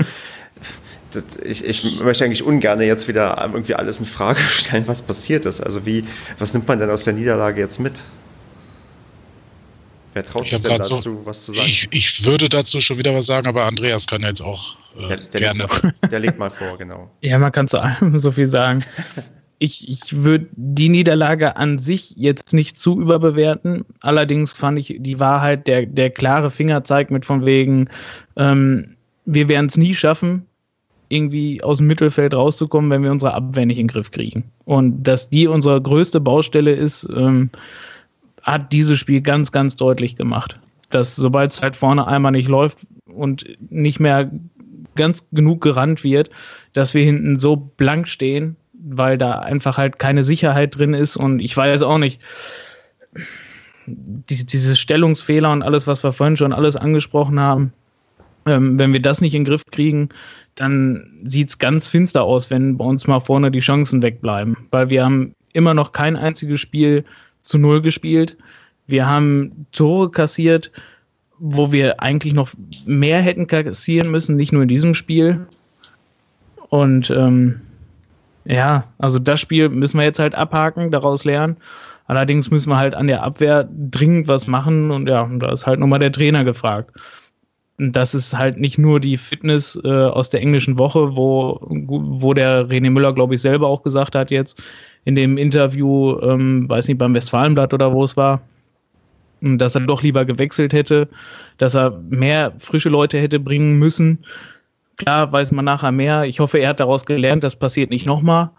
[1.12, 5.46] das, ich, ich möchte eigentlich ungern jetzt wieder irgendwie alles in Frage stellen, was passiert
[5.46, 6.04] ist, also wie,
[6.38, 7.94] was nimmt man denn aus der Niederlage jetzt mit?
[10.14, 11.66] Wer traut sich denn dazu, so, was zu sagen?
[11.68, 15.16] Ich, ich, würde dazu schon wieder was sagen, aber Andreas kann jetzt auch äh, der,
[15.16, 15.68] der gerne.
[15.82, 17.10] Legt, der legt mal vor, genau.
[17.22, 18.84] Ja, man kann zu allem so viel sagen
[19.62, 23.84] ich, ich würde die Niederlage an sich jetzt nicht zu überbewerten.
[24.00, 27.88] Allerdings fand ich die Wahrheit, der, der klare Fingerzeig mit von wegen,
[28.36, 30.46] ähm, wir werden es nie schaffen,
[31.10, 34.42] irgendwie aus dem Mittelfeld rauszukommen, wenn wir unsere Abwehr nicht in den Griff kriegen.
[34.64, 37.50] Und dass die unsere größte Baustelle ist, ähm,
[38.42, 40.58] hat dieses Spiel ganz, ganz deutlich gemacht.
[40.90, 44.28] Dass sobald es halt vorne einmal nicht läuft und nicht mehr
[44.96, 46.30] ganz genug gerannt wird,
[46.72, 51.40] dass wir hinten so blank stehen, weil da einfach halt keine Sicherheit drin ist und
[51.40, 52.20] ich weiß auch nicht.
[53.86, 57.72] die, diese Stellungsfehler und alles, was wir vorhin schon alles angesprochen haben,
[58.46, 60.08] ähm, wenn wir das nicht in den Griff kriegen,
[60.54, 64.56] dann sieht es ganz finster aus, wenn bei uns mal vorne die Chancen wegbleiben.
[64.70, 67.04] Weil wir haben immer noch kein einziges Spiel
[67.40, 68.36] zu Null gespielt.
[68.86, 70.70] Wir haben Tore kassiert,
[71.38, 72.50] wo wir eigentlich noch
[72.84, 75.46] mehr hätten kassieren müssen, nicht nur in diesem Spiel.
[76.68, 77.60] Und ähm,
[78.44, 81.56] ja, also das Spiel müssen wir jetzt halt abhaken, daraus lernen.
[82.06, 85.80] Allerdings müssen wir halt an der Abwehr dringend was machen und ja, da ist halt
[85.80, 86.90] nochmal der Trainer gefragt.
[87.78, 92.34] Und das ist halt nicht nur die Fitness äh, aus der englischen Woche, wo, wo
[92.34, 94.60] der René Müller, glaube ich, selber auch gesagt hat jetzt
[95.04, 98.40] in dem Interview, ähm, weiß nicht, beim Westfalenblatt oder wo es war,
[99.40, 101.08] dass er doch lieber gewechselt hätte,
[101.58, 104.18] dass er mehr frische Leute hätte bringen müssen.
[104.96, 106.24] Klar weiß man nachher mehr.
[106.24, 108.50] Ich hoffe, er hat daraus gelernt, das passiert nicht nochmal.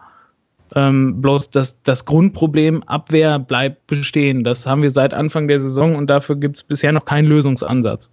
[0.74, 4.44] Ähm, bloß das, das Grundproblem Abwehr bleibt bestehen.
[4.44, 8.10] Das haben wir seit Anfang der Saison und dafür gibt es bisher noch keinen Lösungsansatz.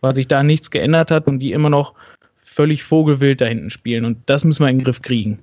[0.00, 1.94] Weil sich da nichts geändert hat und die immer noch
[2.42, 4.04] völlig vogelwild da hinten spielen.
[4.04, 5.38] Und das müssen wir in den Griff kriegen.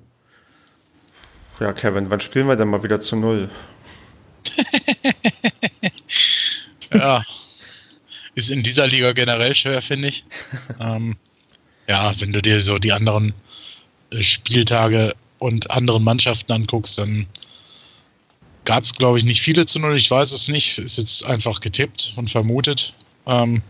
[1.59, 3.49] Ja, Kevin, wann spielen wir denn mal wieder zu Null?
[6.93, 7.21] ja,
[8.35, 10.25] ist in dieser Liga generell schwer, finde ich.
[10.79, 11.17] ähm,
[11.87, 13.33] ja, wenn du dir so die anderen
[14.11, 17.25] äh, Spieltage und anderen Mannschaften anguckst, dann
[18.65, 19.97] gab es, glaube ich, nicht viele zu null.
[19.97, 20.77] Ich weiß es nicht.
[20.77, 22.93] Ist jetzt einfach getippt und vermutet.
[23.25, 23.61] Ähm,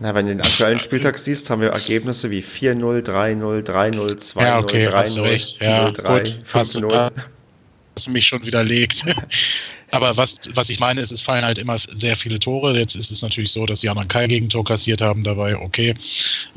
[0.00, 4.42] na, wenn du den aktuellen Spieltag siehst, haben wir Ergebnisse wie 4-0, 3-0, 3-0, 2-0,
[4.42, 7.12] ja, okay, 3-0, ja, 3 5-0.
[7.94, 9.04] Hast du mich schon widerlegt.
[9.92, 12.76] Aber was, was ich meine, ist, es fallen halt immer sehr viele Tore.
[12.78, 15.56] Jetzt ist es natürlich so, dass die anderen kein Gegentor kassiert haben dabei.
[15.56, 15.94] Okay.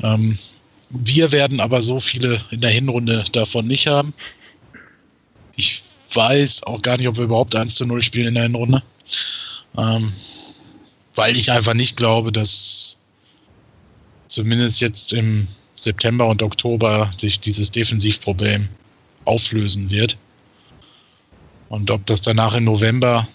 [0.02, 0.38] Ähm,
[0.88, 4.14] wir werden aber so viele in der Hinrunde davon nicht haben.
[5.54, 5.82] Ich
[6.14, 8.82] weiß auch gar nicht, ob wir überhaupt 1 zu 0 spielen in der Hinrunde.
[9.76, 10.12] Ähm,
[11.14, 12.96] weil ich einfach nicht glaube, dass
[14.28, 15.46] zumindest jetzt im
[15.78, 18.68] September und Oktober sich dieses Defensivproblem
[19.26, 20.16] auflösen wird.
[21.68, 23.26] Und ob das danach im November,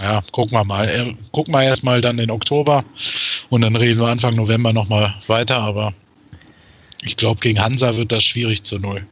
[0.00, 1.14] ja, gucken wir mal.
[1.32, 2.84] Gucken wir erstmal dann in Oktober
[3.48, 5.92] und dann reden wir Anfang November nochmal weiter, aber
[7.02, 9.06] ich glaube, gegen Hansa wird das schwierig zu null.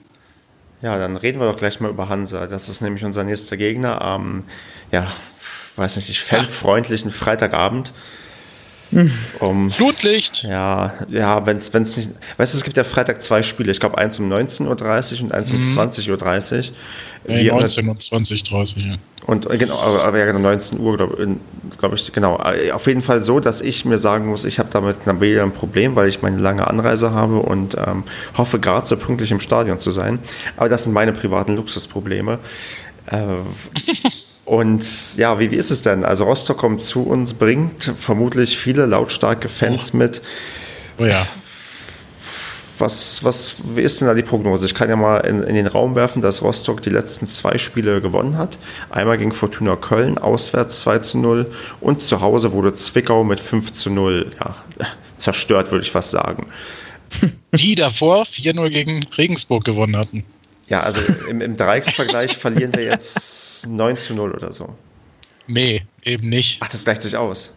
[0.80, 2.46] Ja, dann reden wir doch gleich mal über Hansa.
[2.48, 4.44] Das ist nämlich unser nächster Gegner am,
[4.90, 5.12] ja,
[5.76, 7.92] weiß nicht, fanfreundlichen Freitagabend.
[9.40, 10.44] Um, Flutlicht!
[10.44, 12.10] Ja, ja, wenn es nicht.
[12.36, 13.72] Weißt du, es gibt ja Freitag zwei Spiele.
[13.72, 14.64] Ich glaube, eins um 19.30
[15.16, 15.64] Uhr und eins um mhm.
[15.64, 16.74] 20.30 Uhr.
[17.28, 18.94] Nee, 19 und 20.30 ja.
[19.26, 21.36] Und äh, genau, aber ja, genau, 19 Uhr, glaube
[21.78, 22.40] glaub ich, genau.
[22.40, 25.94] Äh, auf jeden Fall so, dass ich mir sagen muss, ich habe damit ein Problem,
[25.94, 28.02] weil ich meine lange Anreise habe und ähm,
[28.36, 30.18] hoffe, gerade so pünktlich im Stadion zu sein.
[30.56, 32.38] Aber das sind meine privaten Luxusprobleme.
[33.06, 33.18] Äh,
[34.44, 36.04] Und ja, wie, wie ist es denn?
[36.04, 39.98] Also Rostock kommt zu uns, bringt vermutlich viele lautstarke Fans oh.
[39.98, 40.22] mit.
[40.98, 41.26] Oh ja.
[42.78, 44.66] Was, was, wie ist denn da die Prognose?
[44.66, 48.00] Ich kann ja mal in, in den Raum werfen, dass Rostock die letzten zwei Spiele
[48.00, 48.58] gewonnen hat.
[48.90, 51.44] Einmal gegen Fortuna Köln, auswärts 2 zu 0
[51.80, 54.56] und zu Hause wurde Zwickau mit 5 zu 0 ja,
[55.16, 56.48] zerstört, würde ich fast sagen.
[57.54, 60.24] Die davor 4-0 gegen Regensburg gewonnen hatten.
[60.72, 64.74] Ja, also im, im Dreiecksvergleich verlieren wir jetzt 9 zu 0 oder so.
[65.46, 66.60] Nee, eben nicht.
[66.62, 67.52] Ach, das gleicht sich aus.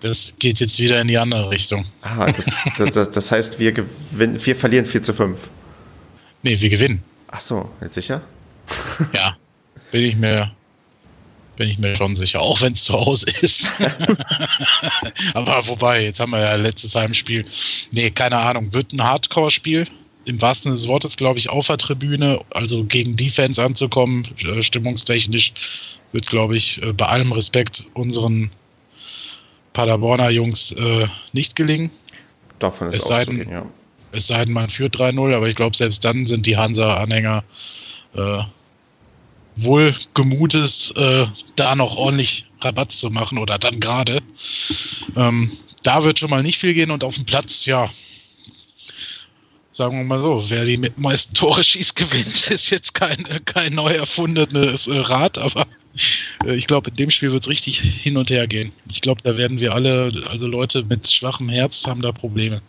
[0.00, 1.86] Das geht jetzt wieder in die andere Richtung.
[2.02, 5.38] Ah, das, das, das, das heißt, wir, gewinnen, wir verlieren 4 zu 5.
[6.42, 7.00] Nee, wir gewinnen.
[7.28, 8.22] Ach so, jetzt sicher?
[9.12, 9.36] Ja,
[9.92, 10.50] bin ich mir,
[11.54, 13.70] bin ich mir schon sicher, auch wenn es zu Hause ist.
[15.34, 17.44] Aber wobei, jetzt haben wir ja letztes Heimspiel.
[17.92, 19.86] Nee, keine Ahnung, wird ein Hardcore-Spiel
[20.28, 24.62] im wahrsten Sinne des Wortes, glaube ich, auf der Tribüne, also gegen Defense anzukommen, äh,
[24.62, 25.52] stimmungstechnisch,
[26.12, 28.50] wird, glaube ich, äh, bei allem Respekt unseren
[29.72, 31.90] Paderborner Jungs äh, nicht gelingen.
[32.58, 33.66] Davon ist es sei denn, ja.
[34.10, 37.44] Es sei denn, man führt 3-0, aber ich glaube, selbst dann sind die Hansa-Anhänger
[38.14, 38.42] äh,
[39.56, 44.20] wohl gemutes, äh, da noch ordentlich Rabatt zu machen oder dann gerade.
[45.16, 47.90] Ähm, da wird schon mal nicht viel gehen und auf dem Platz, ja,
[49.78, 53.74] sagen wir mal so, wer die mit meisten Tore schießt, gewinnt, ist jetzt kein, kein
[53.74, 55.66] neu erfundenes äh, Rad, aber
[56.44, 58.72] äh, ich glaube, in dem Spiel wird es richtig hin und her gehen.
[58.90, 62.60] Ich glaube, da werden wir alle, also Leute mit schwachem Herz, haben da Probleme.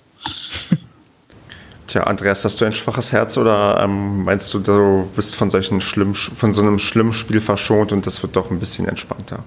[1.88, 5.82] Tja, Andreas, hast du ein schwaches Herz oder ähm, meinst du, du bist von solchen
[5.82, 9.43] schlimmen, von so einem schlimmen Spiel verschont und das wird doch ein bisschen entspannter?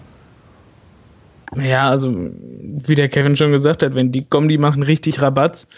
[1.55, 5.69] Ja, also wie der Kevin schon gesagt hat, wenn die kommen, die machen richtig Rabatz.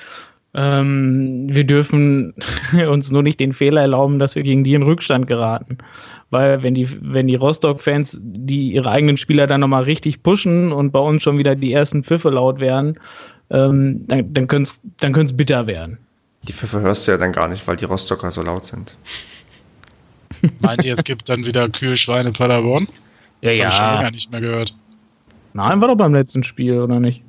[0.55, 2.35] Ähm, wir dürfen
[2.89, 5.79] uns nur nicht den Fehler erlauben, dass wir gegen die in Rückstand geraten.
[6.31, 10.93] weil wenn die, wenn die Rostock-Fans, die ihre eigenen Spieler dann nochmal richtig pushen und
[10.93, 12.99] bei uns schon wieder die ersten Pfiffe laut werden,
[13.51, 15.99] ähm, dann, dann könnte es dann bitter werden.
[16.47, 18.97] Die Pfiffe hörst du ja dann gar nicht, weil die Rostocker so laut sind.
[20.61, 22.87] Meint ihr, es gibt dann wieder Kühlschweine Paderborn?
[23.41, 23.65] Ja, ja.
[23.65, 24.75] Hab ich schon länger nicht mehr gehört.
[25.53, 27.23] Nein, war doch beim letzten Spiel, oder nicht?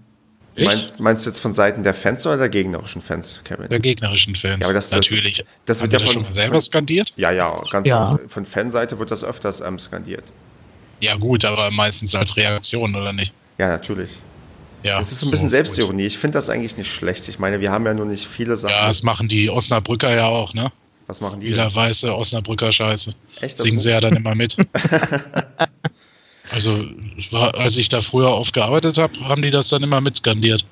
[0.57, 3.67] Meinst, meinst, du jetzt von Seiten der Fans oder der gegnerischen Fans, Kevin?
[3.67, 4.59] Der gegnerischen Fans.
[4.61, 5.43] Ja, aber das, Natürlich.
[5.65, 7.13] Das, das wird ja von, schon selber skandiert?
[7.17, 8.11] Ja, ja, ganz ja.
[8.13, 8.31] oft.
[8.31, 10.23] Von Fanseite wird das öfters ähm, skandiert.
[11.01, 13.33] Ja, gut, aber meistens als Reaktion, oder nicht?
[13.57, 14.11] Ja, natürlich.
[14.83, 16.05] Ja, das ist so ein bisschen Selbstironie.
[16.05, 17.27] Ich finde das eigentlich nicht schlecht.
[17.27, 18.75] Ich meine, wir haben ja nur nicht viele Sachen.
[18.75, 20.71] Ja, das machen die Osnabrücker ja auch, ne?
[21.07, 21.47] Was machen die?
[21.47, 21.75] Wieder denn?
[21.75, 23.13] weiße Osnabrücker Scheiße.
[23.41, 23.57] Echt?
[23.57, 24.55] Singen sie ja dann immer mit.
[26.51, 26.71] also,
[27.31, 30.65] war, als ich da früher oft gearbeitet habe, haben die das dann immer mitskandiert.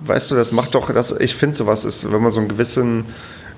[0.00, 3.04] Weißt du, das macht doch, das, ich finde sowas ist, wenn man so einen gewissen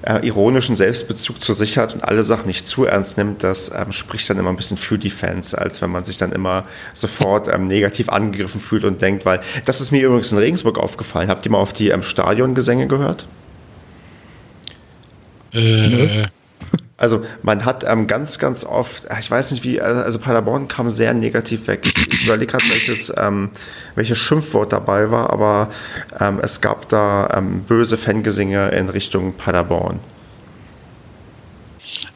[0.03, 3.93] äh, ironischen Selbstbezug zu sich hat und alle Sachen nicht zu ernst nimmt, das ähm,
[3.93, 7.49] spricht dann immer ein bisschen für die Fans, als wenn man sich dann immer sofort
[7.49, 11.29] ähm, negativ angegriffen fühlt und denkt, weil das ist mir übrigens in Regensburg aufgefallen.
[11.29, 13.27] Habt ihr mal auf die ähm, Stadiongesänge gehört?
[15.53, 16.27] Äh.
[17.05, 21.13] Also man hat ähm, ganz, ganz oft, ich weiß nicht wie, also Paderborn kam sehr
[21.13, 21.83] negativ weg.
[21.85, 23.51] Ich, ich überlege gerade, welches, ähm,
[23.95, 25.69] welches Schimpfwort dabei war, aber
[26.19, 30.01] ähm, es gab da ähm, böse Fangesinge in Richtung Paderborn.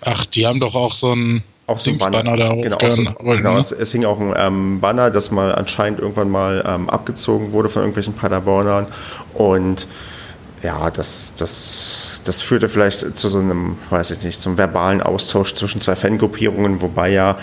[0.01, 3.03] Ach, die haben doch auch so ein auch so ein Banner, Banner da genau, so,
[3.03, 3.59] genau ne?
[3.59, 7.69] es, es, hing auch ein ähm, Banner, das mal anscheinend irgendwann mal ähm, abgezogen wurde
[7.69, 8.87] von irgendwelchen Paderbornern
[9.35, 9.87] und
[10.63, 15.55] ja, das, das, das führte vielleicht zu so einem, weiß ich nicht, zum verbalen Austausch
[15.55, 17.37] zwischen zwei Fangruppierungen, wobei ja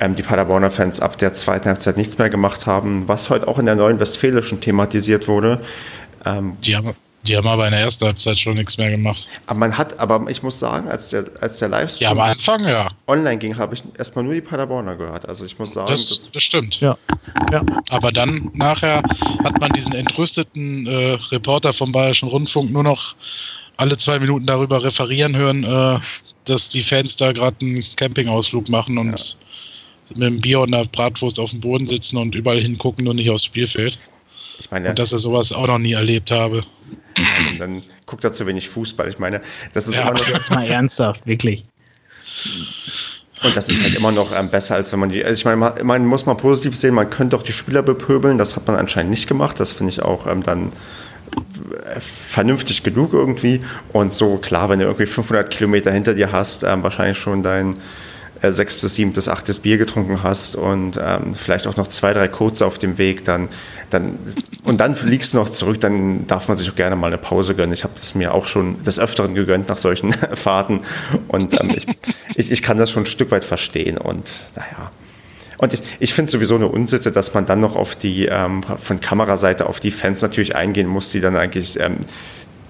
[0.00, 3.58] ähm, die Paderborner Fans ab der zweiten Halbzeit nichts mehr gemacht haben, was heute auch
[3.58, 5.60] in der neuen Westfälischen thematisiert wurde.
[6.24, 6.94] Ähm, die haben
[7.26, 9.26] die haben aber in der ersten Halbzeit schon nichts mehr gemacht.
[9.46, 12.64] Aber man hat, aber ich muss sagen, als der, als der Livestream ja, am Anfang,
[12.66, 12.88] ja.
[13.06, 15.28] online ging, habe ich erstmal nur die Paderborner gehört.
[15.28, 16.80] Also ich muss sagen, das, das, das stimmt.
[16.80, 16.96] Ja.
[17.50, 17.62] ja.
[17.90, 19.02] Aber dann nachher
[19.44, 23.16] hat man diesen entrüsteten äh, Reporter vom Bayerischen Rundfunk nur noch
[23.78, 25.98] alle zwei Minuten darüber referieren hören, äh,
[26.44, 30.14] dass die Fans da gerade einen Campingausflug machen und ja.
[30.14, 33.30] mit einem Bier und einer Bratwurst auf dem Boden sitzen und überall hingucken und nicht
[33.30, 33.98] aufs Spielfeld.
[34.58, 36.64] Ich meine, und dass er sowas auch noch nie erlebt habe.
[37.58, 39.08] Dann guckt er zu wenig Fußball.
[39.08, 39.40] Ich meine,
[39.72, 40.02] das ist ja.
[40.02, 40.50] immer noch.
[40.50, 41.62] Mal ernsthaft, wirklich.
[43.44, 45.24] Und das ist halt immer noch ähm, besser, als wenn man die.
[45.24, 48.36] Also ich meine, man, man, muss mal positiv sehen, man könnte auch die Spieler bepöbeln.
[48.36, 49.60] Das hat man anscheinend nicht gemacht.
[49.60, 50.72] Das finde ich auch ähm, dann
[52.00, 53.60] vernünftig genug irgendwie.
[53.92, 57.76] Und so, klar, wenn du irgendwie 500 Kilometer hinter dir hast, ähm, wahrscheinlich schon dein
[58.40, 62.66] äh, sechstes, siebtes, achtes Bier getrunken hast und ähm, vielleicht auch noch zwei, drei kurze
[62.66, 63.48] auf dem Weg, dann,
[63.90, 64.18] dann
[64.62, 67.54] und dann fliegst du noch zurück, dann darf man sich auch gerne mal eine Pause
[67.54, 67.72] gönnen.
[67.72, 70.82] Ich habe das mir auch schon des Öfteren gegönnt nach solchen Fahrten
[71.26, 71.86] und ähm, ich,
[72.36, 74.90] ich, ich, kann das schon ein Stück weit verstehen und naja.
[75.58, 79.00] Und ich, ich finde sowieso eine Unsitte, dass man dann noch auf die, ähm, von
[79.00, 81.98] Kameraseite auf die Fans natürlich eingehen muss, die dann eigentlich ähm,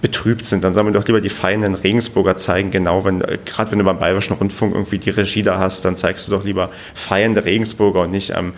[0.01, 3.73] betrübt sind, dann sollen wir doch lieber die feinen Regensburger zeigen, genau, wenn, äh, gerade
[3.73, 6.71] wenn du beim Bayerischen Rundfunk irgendwie die Regie da hast, dann zeigst du doch lieber
[6.95, 8.53] feiernde Regensburger und nicht ähm,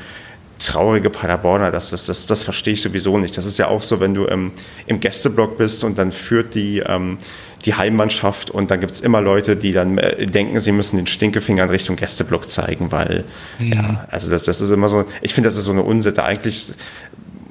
[0.58, 1.70] traurige Paderborner.
[1.70, 3.36] Das, das, das, das verstehe ich sowieso nicht.
[3.38, 4.52] Das ist ja auch so, wenn du ähm,
[4.86, 7.16] im Gästeblock bist und dann führt die, ähm,
[7.64, 11.06] die Heimmannschaft und dann gibt es immer Leute, die dann äh, denken, sie müssen den
[11.06, 13.24] Stinkefinger in Richtung Gästeblock zeigen, weil,
[13.58, 13.72] mhm.
[13.72, 16.24] ja, also das, das ist immer so, ich finde, das ist so eine Unsitte.
[16.24, 16.72] Eigentlich,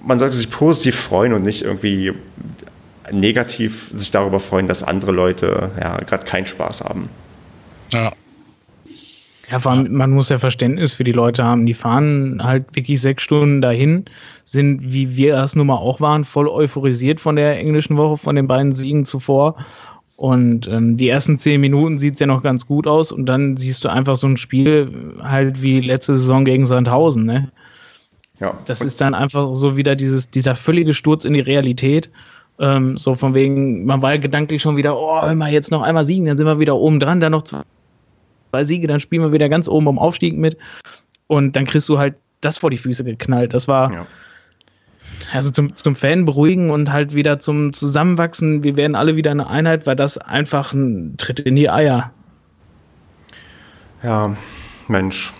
[0.03, 2.13] man sollte sich positiv freuen und nicht irgendwie
[3.11, 7.09] negativ sich darüber freuen, dass andere Leute ja gerade keinen Spaß haben.
[7.91, 8.11] Ja.
[9.51, 11.65] Ja, vor allem, man muss ja Verständnis für die Leute haben.
[11.65, 14.05] Die fahren halt wirklich sechs Stunden dahin,
[14.45, 18.35] sind, wie wir das nun mal auch waren, voll euphorisiert von der englischen Woche, von
[18.35, 19.55] den beiden Siegen zuvor.
[20.19, 23.55] Und ähm, die ersten zehn Minuten sieht es ja noch ganz gut aus und dann
[23.55, 27.49] siehst du einfach so ein Spiel halt wie letzte Saison gegen Sandhausen, ne?
[28.41, 28.57] Ja.
[28.65, 32.09] Das ist dann einfach so wieder dieses, dieser völlige Sturz in die Realität.
[32.59, 36.03] Ähm, so von wegen, man war gedanklich schon wieder, oh, wenn wir jetzt noch einmal
[36.03, 39.47] siegen, dann sind wir wieder oben dran, dann noch zwei Siege, dann spielen wir wieder
[39.47, 40.57] ganz oben am Aufstieg mit.
[41.27, 43.53] Und dann kriegst du halt das vor die Füße geknallt.
[43.53, 44.05] Das war ja.
[45.33, 48.63] Also zum, zum Fan beruhigen und halt wieder zum Zusammenwachsen.
[48.63, 52.11] Wir werden alle wieder eine Einheit, weil das einfach ein Tritt in die Eier.
[54.03, 54.35] Ja,
[54.87, 55.33] Mensch.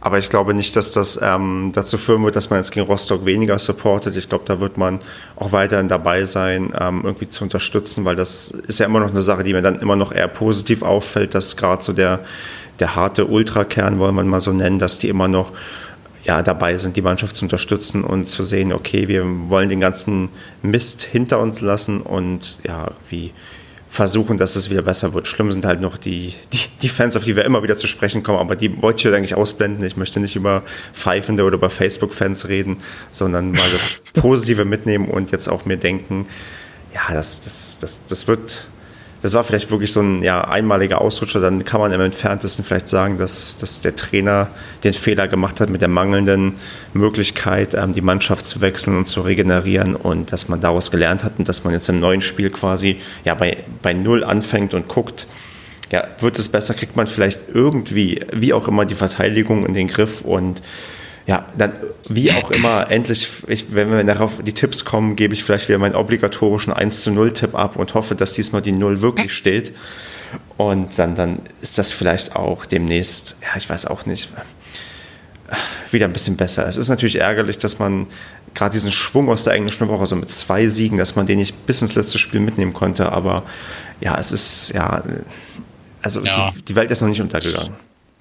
[0.00, 3.24] Aber ich glaube nicht, dass das ähm, dazu führen wird, dass man jetzt gegen Rostock
[3.24, 4.16] weniger supportet.
[4.16, 5.00] Ich glaube, da wird man
[5.34, 9.22] auch weiterhin dabei sein, ähm, irgendwie zu unterstützen, weil das ist ja immer noch eine
[9.22, 12.20] Sache, die mir dann immer noch eher positiv auffällt, dass gerade so der,
[12.78, 15.52] der harte Ultrakern, wollen wir mal so nennen, dass die immer noch
[16.28, 20.28] ja, dabei sind, die Mannschaft zu unterstützen und zu sehen, okay, wir wollen den ganzen
[20.60, 23.32] Mist hinter uns lassen und ja, wie
[23.88, 25.26] versuchen, dass es wieder besser wird.
[25.26, 28.22] Schlimm sind halt noch die, die, die Fans, auf die wir immer wieder zu sprechen
[28.22, 29.86] kommen, aber die wollte ich heute eigentlich ausblenden.
[29.86, 32.76] Ich möchte nicht über Pfeifende oder über Facebook-Fans reden,
[33.10, 36.26] sondern mal das Positive mitnehmen und jetzt auch mir denken,
[36.92, 38.68] ja, das, das, das, das wird,
[39.20, 41.40] das war vielleicht wirklich so ein ja, einmaliger Ausrutscher.
[41.40, 44.48] Dann kann man im entferntesten vielleicht sagen, dass, dass der Trainer
[44.84, 46.54] den Fehler gemacht hat mit der mangelnden
[46.94, 51.32] Möglichkeit, ähm, die Mannschaft zu wechseln und zu regenerieren und dass man daraus gelernt hat
[51.38, 55.26] und dass man jetzt im neuen Spiel quasi ja, bei, bei Null anfängt und guckt,
[55.90, 59.88] ja, wird es besser, kriegt man vielleicht irgendwie, wie auch immer, die Verteidigung in den
[59.88, 60.60] Griff und
[61.28, 61.74] ja, dann
[62.08, 65.78] wie auch immer, endlich, ich, wenn wir darauf die Tipps kommen, gebe ich vielleicht wieder
[65.78, 69.72] meinen obligatorischen 1 zu 0 Tipp ab und hoffe, dass diesmal die 0 wirklich steht.
[70.56, 74.30] Und dann, dann ist das vielleicht auch demnächst, ja, ich weiß auch nicht,
[75.90, 76.66] wieder ein bisschen besser.
[76.66, 78.06] Es ist natürlich ärgerlich, dass man
[78.54, 81.66] gerade diesen Schwung aus der englischen Woche, so mit zwei Siegen, dass man den nicht
[81.66, 83.12] bis ins letzte Spiel mitnehmen konnte.
[83.12, 83.42] Aber
[84.00, 85.02] ja, es ist, ja,
[86.00, 86.52] also ja.
[86.52, 87.74] Die, die Welt ist noch nicht untergegangen.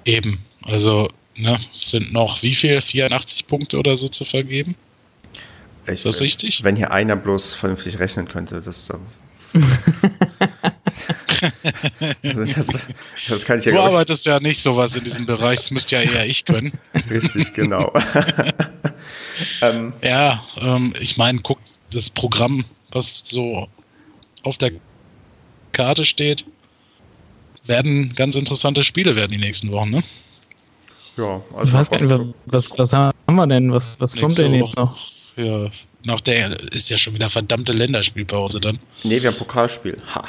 [0.04, 1.58] Eben, also Ne?
[1.72, 2.82] Es sind noch wie viel?
[2.82, 4.76] 84 Punkte oder so zu vergeben?
[5.86, 6.64] Ich, ist das richtig?
[6.64, 8.90] Wenn hier einer bloß vernünftig rechnen könnte, das.
[12.24, 12.88] also das,
[13.30, 16.02] das kann ich ja du arbeitest ja nicht sowas in diesem Bereich, das müsste ja
[16.02, 16.74] eher ich können.
[17.10, 17.94] Richtig, genau.
[19.62, 21.60] ähm, ja, ähm, ich meine, guck,
[21.92, 23.68] das Programm, was so
[24.44, 24.72] auf der
[25.72, 26.46] Karte steht,
[27.66, 30.04] werden ganz interessante Spiele werden die nächsten Wochen, ne?
[31.18, 31.92] Ja, also was,
[32.46, 33.72] was, was, haben wir denn?
[33.72, 34.98] Was, was kommt denn jetzt noch?
[35.36, 35.70] Ja,
[36.06, 38.78] nach der ist ja schon wieder verdammte Länderspielpause dann.
[39.04, 39.98] Nee, wir haben Pokalspiel.
[40.14, 40.24] Ha.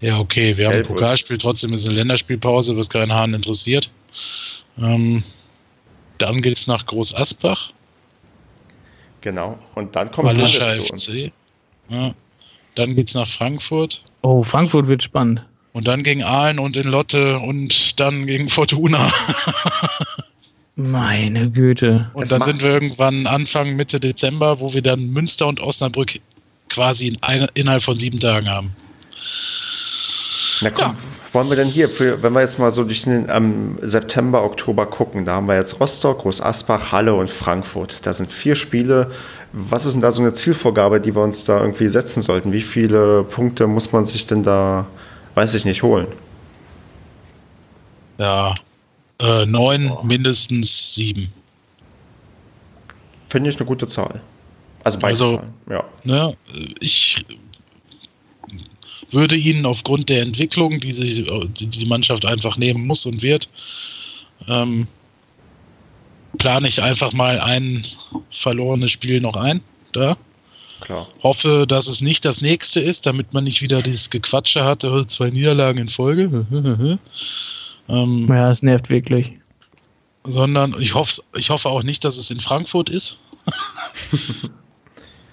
[0.00, 3.88] Ja, okay, wir haben ein Pokalspiel, trotzdem ist eine Länderspielpause, was keinen Hahn interessiert.
[4.78, 5.22] Ähm,
[6.18, 7.70] dann es nach Groß Asbach.
[9.20, 11.16] Genau, und dann kommt Halle zu uns.
[11.88, 12.14] Ja.
[12.74, 14.02] Dann es nach Frankfurt.
[14.22, 15.42] Oh, Frankfurt wird spannend.
[15.76, 19.12] Und dann gegen Aalen und in Lotte und dann gegen Fortuna.
[20.74, 22.10] Meine Güte.
[22.14, 26.12] Und dann sind wir irgendwann Anfang, Mitte Dezember, wo wir dann Münster und Osnabrück
[26.70, 28.70] quasi in ein, innerhalb von sieben Tagen haben.
[30.62, 30.96] Na komm, ja.
[31.32, 34.86] wollen wir denn hier, für, wenn wir jetzt mal so durch den am September, Oktober
[34.86, 37.98] gucken, da haben wir jetzt Rostock, Groß Asbach, Halle und Frankfurt.
[38.06, 39.10] Da sind vier Spiele.
[39.52, 42.54] Was ist denn da so eine Zielvorgabe, die wir uns da irgendwie setzen sollten?
[42.54, 44.86] Wie viele Punkte muss man sich denn da
[45.36, 46.08] weiß ich nicht, holen.
[48.18, 48.54] Ja,
[49.20, 50.02] äh, neun, oh.
[50.02, 51.32] mindestens sieben.
[53.28, 54.20] Finde ich eine gute Zahl.
[54.82, 55.84] Also beide also, Zahlen, ja.
[56.04, 56.36] Ne,
[56.80, 57.24] ich
[59.10, 63.48] würde ihnen aufgrund der Entwicklung, die sich die Mannschaft einfach nehmen muss und wird,
[64.48, 64.86] ähm,
[66.38, 67.84] plane ich einfach mal ein
[68.30, 69.60] verlorenes Spiel noch ein.
[69.92, 70.16] Da.
[70.80, 71.08] Klar.
[71.22, 75.04] Hoffe, dass es nicht das nächste ist, damit man nicht wieder dieses Gequatsche hat, oh,
[75.04, 76.46] zwei Niederlagen in Folge.
[77.88, 79.32] ähm, ja, es nervt wirklich.
[80.24, 83.18] Sondern ich hoffe, ich hoffe auch nicht, dass es in Frankfurt ist.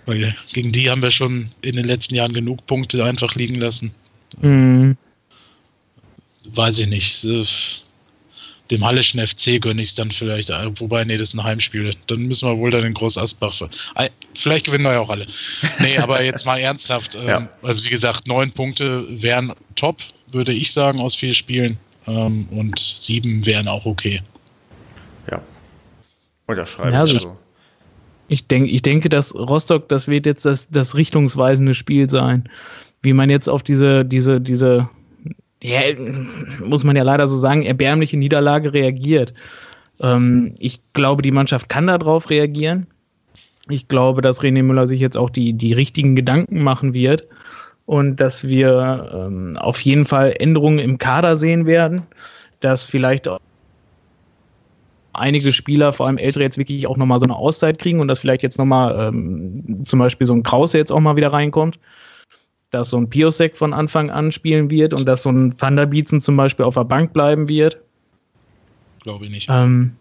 [0.06, 3.94] Weil gegen die haben wir schon in den letzten Jahren genug Punkte einfach liegen lassen.
[4.42, 4.98] Mhm.
[6.54, 7.26] Weiß ich nicht
[8.72, 11.92] dem Hallischen FC gönne ich es dann vielleicht, äh, wobei, nee, das ist ein Heimspiel.
[12.08, 13.54] Dann müssen wir wohl dann in Groß Asbach.
[14.36, 15.26] Vielleicht gewinnen wir ja auch alle.
[15.80, 17.16] Nee, aber jetzt mal ernsthaft.
[17.16, 17.50] Ähm, ja.
[17.62, 19.98] Also wie gesagt, neun Punkte wären top,
[20.32, 21.78] würde ich sagen, aus vier Spielen.
[22.08, 24.22] Ähm, und sieben wären auch okay.
[25.32, 25.42] Ja.
[26.48, 27.28] Unterschreibe ja, also ich.
[28.30, 32.50] Ich, denk, ich denke, dass Rostock, das wird jetzt das, das richtungsweisende Spiel sein.
[33.02, 34.90] Wie man jetzt auf diese, diese, diese
[35.62, 35.82] ja,
[36.60, 39.34] muss man ja leider so sagen, erbärmliche Niederlage reagiert.
[40.02, 42.88] Ähm, ich glaube, die Mannschaft kann darauf reagieren.
[43.70, 47.28] Ich glaube, dass René Müller sich jetzt auch die, die richtigen Gedanken machen wird
[47.86, 52.04] und dass wir ähm, auf jeden Fall Änderungen im Kader sehen werden,
[52.60, 53.30] dass vielleicht
[55.14, 58.20] einige Spieler, vor allem ältere, jetzt wirklich auch nochmal so eine Auszeit kriegen und dass
[58.20, 61.80] vielleicht jetzt nochmal ähm, zum Beispiel so ein Krause jetzt auch mal wieder reinkommt
[62.74, 65.86] dass so ein Piosek von Anfang an spielen wird und dass so ein Van der
[65.86, 67.78] Bietzen zum Beispiel auf der Bank bleiben wird.
[69.04, 69.50] Glaube ich nicht.
[69.50, 69.96] Ähm,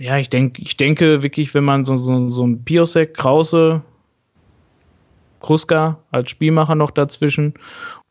[0.00, 3.82] ja, ich, denk, ich denke wirklich, wenn man so, so, so ein Piosek, Krause,
[5.40, 7.52] Kruska als Spielmacher noch dazwischen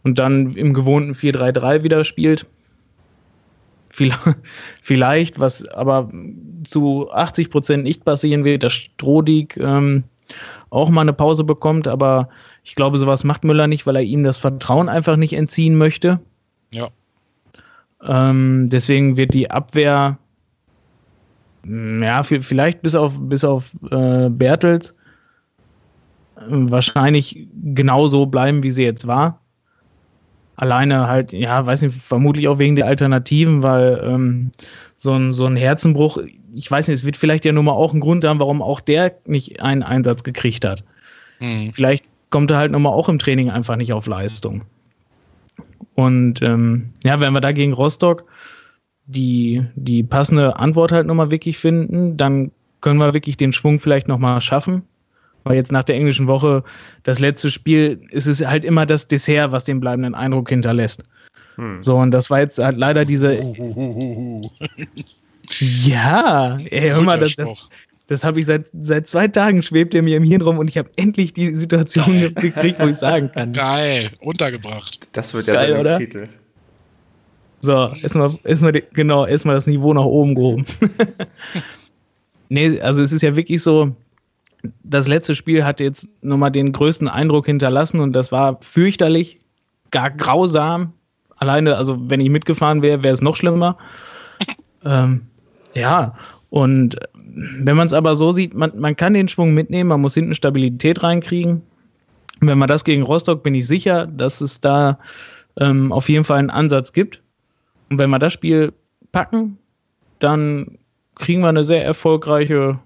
[0.04, 2.46] und dann im gewohnten 4-3-3 wieder spielt,
[4.82, 6.10] vielleicht, was aber
[6.64, 10.04] zu 80 Prozent nicht passieren wird, dass Strodig ähm,
[10.70, 12.30] auch mal eine Pause bekommt, aber
[12.64, 16.20] ich glaube, sowas macht Müller nicht, weil er ihm das Vertrauen einfach nicht entziehen möchte.
[16.72, 16.90] Ja.
[18.04, 20.20] Ähm, deswegen wird die Abwehr,
[21.66, 24.96] ja, vielleicht bis auf, bis auf äh, Bertels,
[26.48, 29.42] wahrscheinlich genauso bleiben, wie sie jetzt war.
[30.56, 34.52] Alleine halt, ja, weiß nicht, vermutlich auch wegen der Alternativen, weil ähm,
[34.98, 36.18] so, ein, so ein Herzenbruch,
[36.54, 38.82] ich weiß nicht, es wird vielleicht ja nur mal auch ein Grund haben, warum auch
[38.82, 40.84] der nicht einen Einsatz gekriegt hat.
[41.40, 41.72] Mhm.
[41.74, 44.64] Vielleicht kommt er halt nochmal auch im Training einfach nicht auf Leistung.
[45.96, 48.26] Und ähm, ja, wenn wir da gegen Rostock
[49.10, 52.52] die, die passende Antwort halt nochmal wirklich finden, dann
[52.82, 54.84] können wir wirklich den Schwung vielleicht nochmal schaffen.
[55.44, 56.64] Weil jetzt nach der englischen Woche,
[57.04, 61.04] das letzte Spiel, ist es halt immer das Dessert, was den bleibenden Eindruck hinterlässt.
[61.56, 61.82] Hm.
[61.82, 63.34] So, und das war jetzt halt leider diese.
[65.60, 67.50] ja, ey, hör mal, das, das,
[68.08, 70.78] das habe ich seit, seit zwei Tagen schwebt er mir im Hirn rum und ich
[70.78, 72.34] habe endlich die Situation Geil.
[72.34, 73.54] gekriegt, wo ich sagen kann.
[73.54, 75.08] Geil, untergebracht.
[75.14, 76.18] Das wird der Geil, Sendungstitel.
[76.24, 76.30] Oder?
[77.62, 80.66] So, erstmal, erstmal, genau, erstmal das Niveau nach oben gehoben.
[82.50, 83.96] nee, also es ist ja wirklich so,
[84.84, 89.40] das letzte Spiel hat jetzt nochmal den größten Eindruck hinterlassen und das war fürchterlich,
[89.92, 90.94] gar grausam.
[91.38, 93.78] Alleine, also wenn ich mitgefahren wäre, wäre es noch schlimmer.
[94.86, 95.22] ähm,
[95.74, 96.16] ja,
[96.50, 100.14] und wenn man es aber so sieht, man, man kann den Schwung mitnehmen, man muss
[100.14, 101.62] hinten Stabilität reinkriegen.
[102.42, 104.98] Wenn man das gegen Rostock, bin ich sicher, dass es da
[105.60, 107.22] ähm, auf jeden Fall einen Ansatz gibt.
[107.90, 108.74] Und wenn wir das Spiel
[109.12, 109.58] packen,
[110.20, 110.78] dann
[111.16, 112.80] kriegen wir eine sehr erfolgreiche.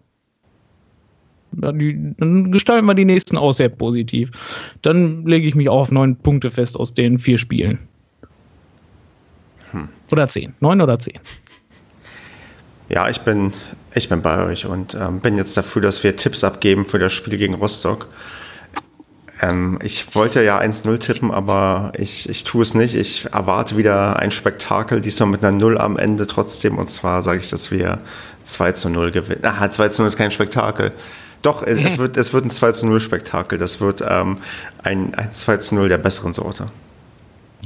[1.52, 4.32] dann gestalten wir die nächsten auch sehr positiv.
[4.82, 7.80] Dann lege ich mich auch auf neun Punkte fest aus den vier Spielen.
[9.72, 9.90] Hm.
[10.12, 10.54] Oder zehn.
[10.60, 11.20] Neun oder zehn.
[12.90, 13.54] Ja, ich bin,
[13.96, 17.14] ich bin bei euch und ähm, bin jetzt dafür, dass wir Tipps abgeben für das
[17.14, 18.08] Spiel gegen Rostock.
[19.44, 22.96] Ähm, ich wollte ja 1-0 tippen, aber ich, ich tue es nicht.
[22.96, 26.78] Ich erwarte wieder ein Spektakel, diesmal mit einer 0 am Ende trotzdem.
[26.78, 27.98] Und zwar sage ich, dass wir
[28.44, 29.44] 2 zu 0 gewinnen.
[29.44, 30.92] Aha, 2 zu 0 ist kein Spektakel.
[31.42, 33.58] Doch, es, wird, es wird ein 2 zu 0 Spektakel.
[33.58, 34.38] Das wird ähm,
[34.82, 36.68] ein, ein 2 zu 0 der besseren Sorte.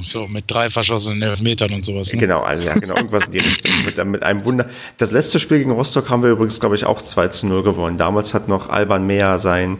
[0.00, 2.12] So, mit drei verschossenen Elfmetern und sowas.
[2.12, 2.20] Ne?
[2.20, 3.72] Genau, also ja, genau, irgendwas in die Richtung.
[3.84, 4.66] Mit, mit, einem Wunder.
[4.96, 7.98] Das letzte Spiel gegen Rostock haben wir übrigens, glaube ich, auch 2 zu 0 gewonnen.
[7.98, 9.78] Damals hat noch Alban Mehr sein,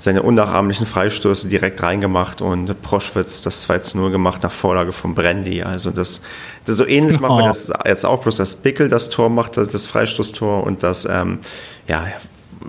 [0.00, 5.14] seine unnachahmlichen Freistöße direkt reingemacht und Proschwitz das 2 zu 0 gemacht nach Vorlage von
[5.14, 5.62] Brandy.
[5.62, 6.22] Also das,
[6.64, 9.86] das so ähnlich machen wir das jetzt auch, bloß dass Bickel das Tor macht, das
[9.86, 11.38] Freistoßtor und das, ähm,
[11.86, 12.06] ja,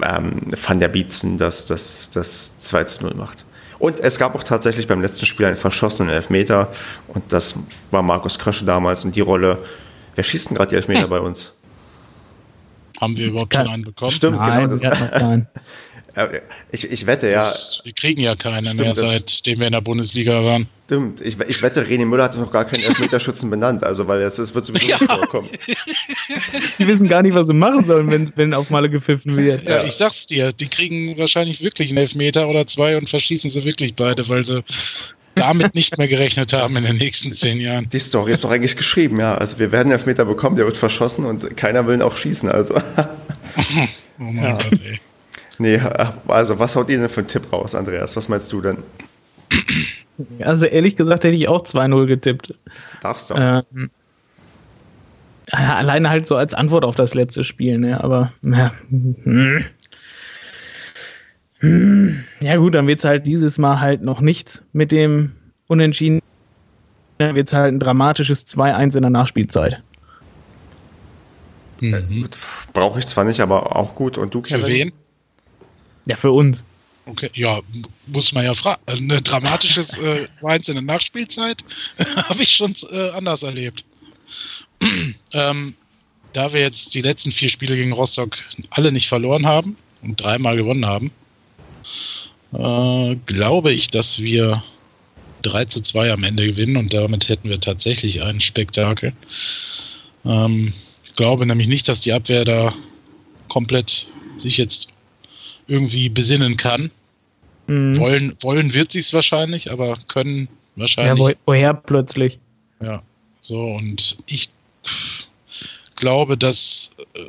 [0.04, 3.46] ähm, Van der Bietzen das, das, das 2 zu 0 macht.
[3.80, 6.70] Und es gab auch tatsächlich beim letzten Spiel einen verschossenen Elfmeter.
[7.08, 7.56] Und das
[7.90, 9.06] war Markus Krösche damals.
[9.06, 9.58] Und die Rolle,
[10.14, 11.54] wer schießt denn gerade die Elfmeter bei uns?
[13.00, 14.12] Haben wir überhaupt schon einen bekommen?
[14.12, 14.90] Stimmt, Nein, genau.
[14.90, 15.00] Das,
[16.72, 17.40] ich, ich wette, ja.
[17.40, 20.68] Das, wir kriegen ja keinen stimmt, mehr, seitdem wir in der Bundesliga waren.
[20.86, 21.22] Stimmt.
[21.22, 24.66] Ich, ich wette, René Müller hat noch gar keinen Elfmeterschützen benannt, also weil es, wird
[24.66, 24.98] sowieso ja.
[25.00, 25.48] nicht vorkommen.
[26.80, 29.64] Die wissen gar nicht, was sie machen sollen, wenn, wenn auf Malle gepfiffen wird.
[29.64, 33.50] Ja, ja, ich sag's dir, die kriegen wahrscheinlich wirklich einen Elfmeter oder zwei und verschießen
[33.50, 34.62] sie wirklich beide, weil sie
[35.36, 37.88] damit nicht mehr gerechnet haben in den nächsten zehn Jahren.
[37.88, 39.36] Die Story ist doch eigentlich geschrieben, ja.
[39.36, 42.50] Also wir werden einen Elfmeter bekommen, der wird verschossen und keiner will ihn auch schießen,
[42.50, 42.76] also.
[42.76, 43.80] oh
[44.18, 44.52] mein ja.
[44.54, 45.00] Gott, ey.
[45.62, 45.80] Nee,
[46.28, 48.18] also was haut ihr denn für einen Tipp raus, Andreas?
[48.18, 48.78] Was meinst du denn?
[50.40, 52.56] Also ehrlich gesagt hätte ich auch 2-0 getippt.
[53.02, 53.64] Darfst du auch.
[53.72, 53.92] Ähm,
[55.52, 58.04] ja, alleine halt so als Antwort auf das letzte Spiel, ne?
[58.04, 59.66] Aber ja, hm.
[61.60, 62.24] Hm.
[62.40, 65.34] ja gut, dann wird es halt dieses Mal halt noch nichts mit dem
[65.68, 66.22] Unentschieden.
[67.20, 69.84] Dann wird es halt ein dramatisches 2-1 in der Nachspielzeit.
[71.82, 72.26] Mhm.
[72.74, 74.18] Brauche ich zwar nicht, aber auch gut.
[74.18, 74.62] Und du, Kevin?
[74.62, 74.92] Für wen?
[76.08, 76.64] Ja, für uns.
[77.06, 77.60] Okay, ja,
[78.08, 78.82] muss man ja fragen.
[78.86, 81.64] Also ein dramatisches äh, Weins in der Nachspielzeit
[82.30, 83.84] habe ich schon äh, anders erlebt.
[85.34, 85.76] ähm,
[86.34, 88.38] da wir jetzt die letzten vier Spiele gegen Rostock
[88.70, 91.12] alle nicht verloren haben und dreimal gewonnen haben,
[92.54, 94.64] äh, glaube ich, dass wir
[95.42, 99.14] 3 zu 2 am Ende gewinnen und damit hätten wir tatsächlich ein Spektakel.
[100.26, 100.74] Ähm,
[101.04, 102.74] ich glaube nämlich nicht, dass die Abwehr da
[103.48, 104.91] komplett sich jetzt
[105.68, 106.92] irgendwie besinnen kann.
[107.68, 107.98] Mhm.
[107.98, 111.20] Wollen, wollen wird sie es wahrscheinlich, aber können wahrscheinlich.
[111.20, 112.40] Ja, wo, woher plötzlich?
[112.82, 113.02] Ja,
[113.42, 114.50] so und ich
[115.96, 117.20] glaube, dass äh,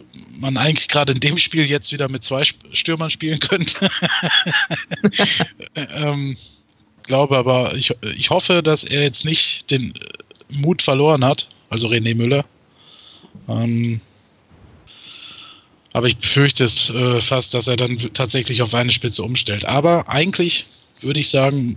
[0.40, 3.90] man eigentlich gerade in dem Spiel jetzt wieder mit zwei Stürmern spielen könnte.
[5.96, 6.36] ähm,
[7.02, 9.92] glaube aber, ich, ich hoffe, dass er jetzt nicht den
[10.58, 12.44] Mut verloren hat, also René Müller.
[13.48, 14.00] Ähm,
[15.92, 19.64] aber ich befürchte es äh, fast, dass er dann tatsächlich auf eine Spitze umstellt.
[19.64, 20.66] Aber eigentlich
[21.00, 21.76] würde ich sagen,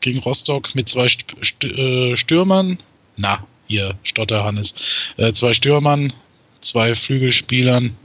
[0.00, 2.78] gegen Rostock mit zwei St St äh, Stürmern,
[3.16, 4.74] na, hier, Stotter Hannes,
[5.16, 6.12] äh, zwei Stürmern,
[6.60, 7.96] zwei Flügelspielern,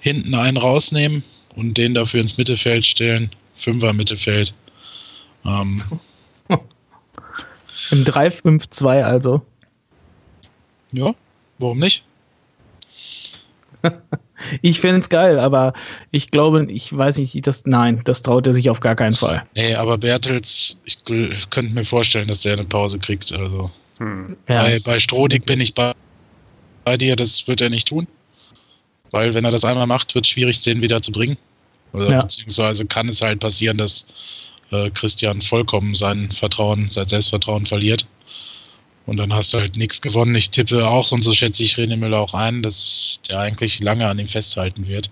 [0.00, 1.24] hinten einen rausnehmen
[1.56, 3.30] und den dafür ins Mittelfeld stellen.
[3.56, 4.54] Fünfer Mittelfeld.
[5.44, 5.82] Ähm,
[7.90, 9.42] Im 3-5-2 also.
[10.92, 11.14] ja,
[11.58, 12.04] warum nicht?
[14.60, 15.72] Ich fände es geil, aber
[16.10, 19.44] ich glaube, ich weiß nicht, das, nein, das traut er sich auf gar keinen Fall.
[19.54, 23.32] Nee, aber Bertels, ich könnte mir vorstellen, dass der eine Pause kriegt.
[23.32, 24.36] Also Hm.
[24.48, 25.92] Ja, bei, bei Strodig bin ich bei,
[26.84, 28.06] bei dir, das wird er nicht tun.
[29.12, 31.36] Weil wenn er das einmal macht, wird es schwierig, den wieder zu bringen.
[31.92, 32.20] Oder Ja.
[32.22, 34.06] beziehungsweise kann es halt passieren, dass
[34.70, 38.06] äh, Christian vollkommen sein Vertrauen, sein Selbstvertrauen verliert.
[39.06, 40.34] Und dann hast du halt nichts gewonnen.
[40.34, 44.06] Ich tippe auch, und so schätze ich René Müller auch ein, dass der eigentlich lange
[44.06, 45.10] an ihm festhalten wird.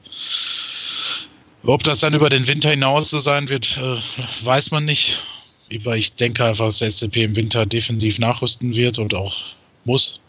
[1.64, 3.96] Ob das dann über den Winter hinaus so sein wird, äh,
[4.44, 5.20] weiß man nicht.
[5.74, 9.36] Aber ich denke einfach, dass der SCP im Winter defensiv nachrüsten wird und auch
[9.84, 10.20] muss.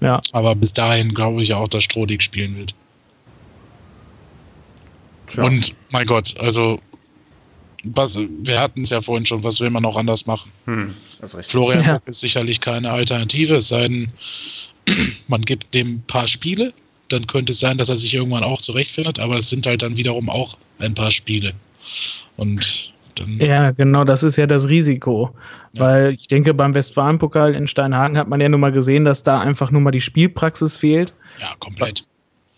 [0.00, 0.20] Ja.
[0.32, 2.74] Aber bis dahin glaube ich auch, dass Strodig spielen wird.
[5.28, 5.44] Tja.
[5.44, 6.80] Und mein Gott, also
[7.84, 10.50] wir hatten es ja vorhin schon, was will man noch anders machen?
[10.66, 10.94] Hm.
[11.20, 11.52] Das ist richtig.
[11.52, 11.92] Florian Ja.
[11.94, 14.08] Bock ist sicherlich keine Alternative, es sei denn,
[15.28, 16.72] man gibt dem ein paar Spiele,
[17.08, 19.96] dann könnte es sein, dass er sich irgendwann auch zurechtfindet, aber es sind halt dann
[19.96, 21.52] wiederum auch ein paar Spiele.
[22.36, 25.30] Und dann, Ja, genau, das ist ja das Risiko.
[25.74, 25.84] Ja.
[25.84, 29.40] Weil ich denke, beim Westfalenpokal in Steinhagen hat man ja nun mal gesehen, dass da
[29.40, 31.12] einfach nur mal die Spielpraxis fehlt.
[31.40, 32.04] ja, komplett.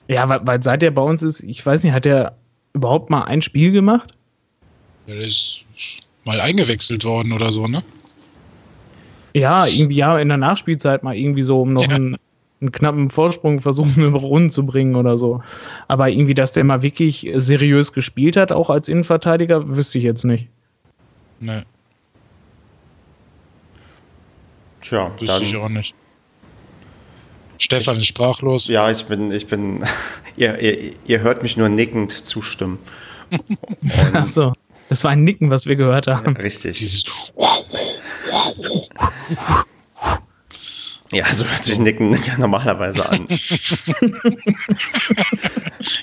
[0.09, 2.37] Ja, weil, weil seit er bei uns ist, ich weiß nicht, hat er
[2.75, 4.14] überhaupt mal ein Spiel gemacht?
[5.07, 5.63] Der ist
[6.25, 7.83] mal eingewechselt worden oder so, ne?
[9.35, 11.97] Ja, irgendwie ja, in der Nachspielzeit mal irgendwie so, um noch Ja.
[11.97, 12.17] einen,
[12.61, 15.43] einen knappen Vorsprung versuchen, über Runden zu bringen oder so.
[15.89, 20.25] Aber irgendwie, dass der mal wirklich seriös gespielt hat, auch als Innenverteidiger, wüsste ich jetzt
[20.25, 20.49] nicht.
[21.41, 21.65] Ne,
[24.81, 25.95] Tja, wüsste ich auch nicht.
[27.59, 28.69] Stefan ist sprachlos.
[28.69, 29.83] ja, ich bin, ich bin,
[30.37, 32.79] ihr, ihr, ihr hört mich nur nickend zustimmen.
[33.31, 34.53] Und, Achso,
[34.89, 36.37] das war ein Nicken, was wir gehört haben.
[36.37, 36.79] Richtig.
[36.79, 37.05] Dieses
[41.13, 43.27] Ja, so hört sich Nicken normalerweise an.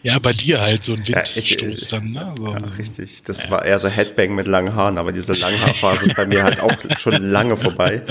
[0.04, 2.34] Ja, bei dir halt so ein Ja, ich- Windstoß dann, ne?
[2.38, 2.46] So.
[2.54, 3.24] Ja, richtig.
[3.24, 6.60] Das war eher so Headbang mit langen Haaren, aber diese Langhaarphase ist bei mir halt
[6.60, 8.02] auch schon lange vorbei.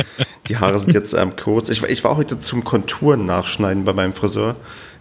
[0.48, 1.68] Die Haare sind jetzt ähm, kurz.
[1.68, 4.56] Ich, war- ich war heute zum Konturen nachschneiden bei meinem Friseur.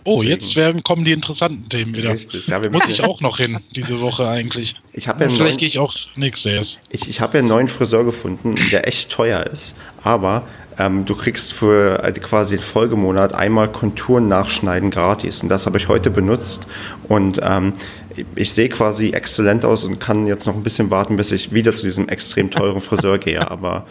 [0.05, 2.13] Oh, Deswegen- jetzt werden, kommen die interessanten Themen wieder.
[2.13, 4.75] Richtig, ja, wir Muss ich auch noch hin, diese Woche eigentlich.
[4.93, 6.81] Ich habe ja, Vielleicht neuen- gehe ich auch nächstes erst.
[6.89, 10.43] ich, ich hab ja einen neuen Friseur gefunden, der echt teuer ist, aber
[10.77, 15.43] ähm, du kriegst für äh, quasi den Folgemonat einmal Konturen nachschneiden gratis.
[15.43, 16.67] Und das habe ich heute benutzt.
[17.09, 17.73] Und ähm,
[18.15, 21.51] ich, ich sehe quasi exzellent aus und kann jetzt noch ein bisschen warten, bis ich
[21.53, 23.51] wieder zu diesem extrem teuren Friseur gehe.
[23.51, 23.85] Aber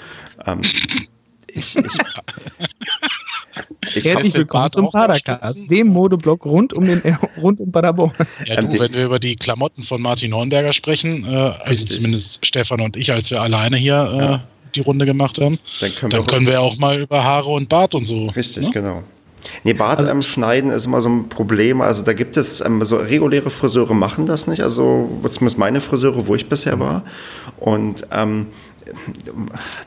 [0.46, 0.62] ähm,
[1.52, 1.84] ich, ich,
[3.94, 7.02] ich Herzlich willkommen Bart zum Padercast, dem Modeblock rund um den
[7.42, 8.12] rund um Paderborn.
[8.44, 11.90] Ja, du, wenn wir über die Klamotten von Martin Hornberger sprechen, äh, also Richtig.
[11.90, 16.10] zumindest Stefan und ich, als wir alleine hier äh, die Runde gemacht haben, Dann können
[16.10, 18.26] dann wir können wir auch mal über Haare und Bart und so.
[18.28, 18.70] Richtig, ne?
[18.72, 19.02] genau.
[19.64, 21.80] Nee, Bart ähm, schneiden ist immer so ein Problem.
[21.80, 24.62] Also da gibt es ähm, so reguläre Friseure machen das nicht.
[24.62, 27.04] Also zumindest meine Friseure, wo ich bisher war.
[27.58, 28.48] Und ähm,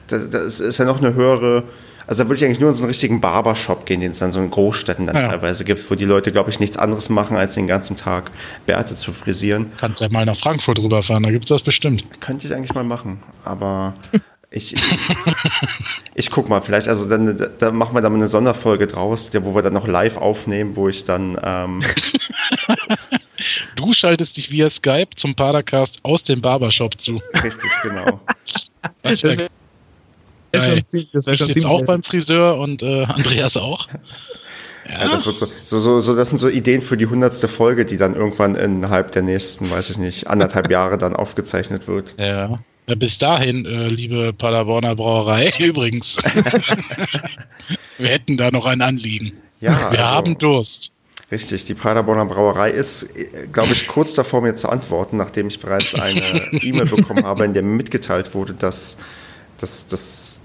[0.08, 1.64] das, das ist ja noch eine höhere.
[2.12, 4.34] Also da würde ich eigentlich nur in so einen richtigen Barbershop gehen, den es dann
[4.34, 5.30] so in Großstädten dann Ja.
[5.30, 8.32] teilweise gibt, wo die Leute, glaube ich, nichts anderes machen, als den ganzen Tag
[8.66, 9.72] Bärte zu frisieren.
[9.78, 12.04] Kannst ja mal nach Frankfurt rüberfahren, da gibt es das bestimmt.
[12.20, 13.94] Könnte ich eigentlich mal machen, aber
[14.50, 14.82] ich, ich,
[16.16, 19.56] ich guck mal, vielleicht, also dann, da machen wir dann mal eine Sonderfolge draus, wo
[19.56, 21.80] wir dann noch live aufnehmen, wo ich dann, ähm,
[23.78, 27.22] Du schaltest dich via Skype zum Padercast aus dem Barbershop zu.
[27.42, 28.20] richtig, genau.
[28.44, 29.48] Das wär, Das wär
[30.52, 30.84] Geil.
[31.14, 33.88] das ich sitze auch beim Friseur und äh, Andreas auch.
[34.90, 37.86] Ja, das wird so, so, so, so, das sind so Ideen für die hundertste Folge,
[37.86, 42.16] die dann irgendwann innerhalb der nächsten, weiß ich nicht, anderthalb Jahre dann aufgezeichnet wird.
[42.20, 42.60] Ja.
[42.90, 46.18] Ja, bis dahin, äh, liebe Paderborner Brauerei, übrigens.
[47.98, 49.34] wir hätten da noch ein Anliegen.
[49.60, 50.92] Ja, wir also- haben Durst.
[51.32, 53.08] Richtig, die Paderborner Brauerei ist,
[53.54, 56.22] glaube ich, kurz davor, mir zu antworten, nachdem ich bereits eine
[56.52, 58.98] E-Mail bekommen habe, in der mir mitgeteilt wurde, dass,
[59.58, 60.41] dass, dass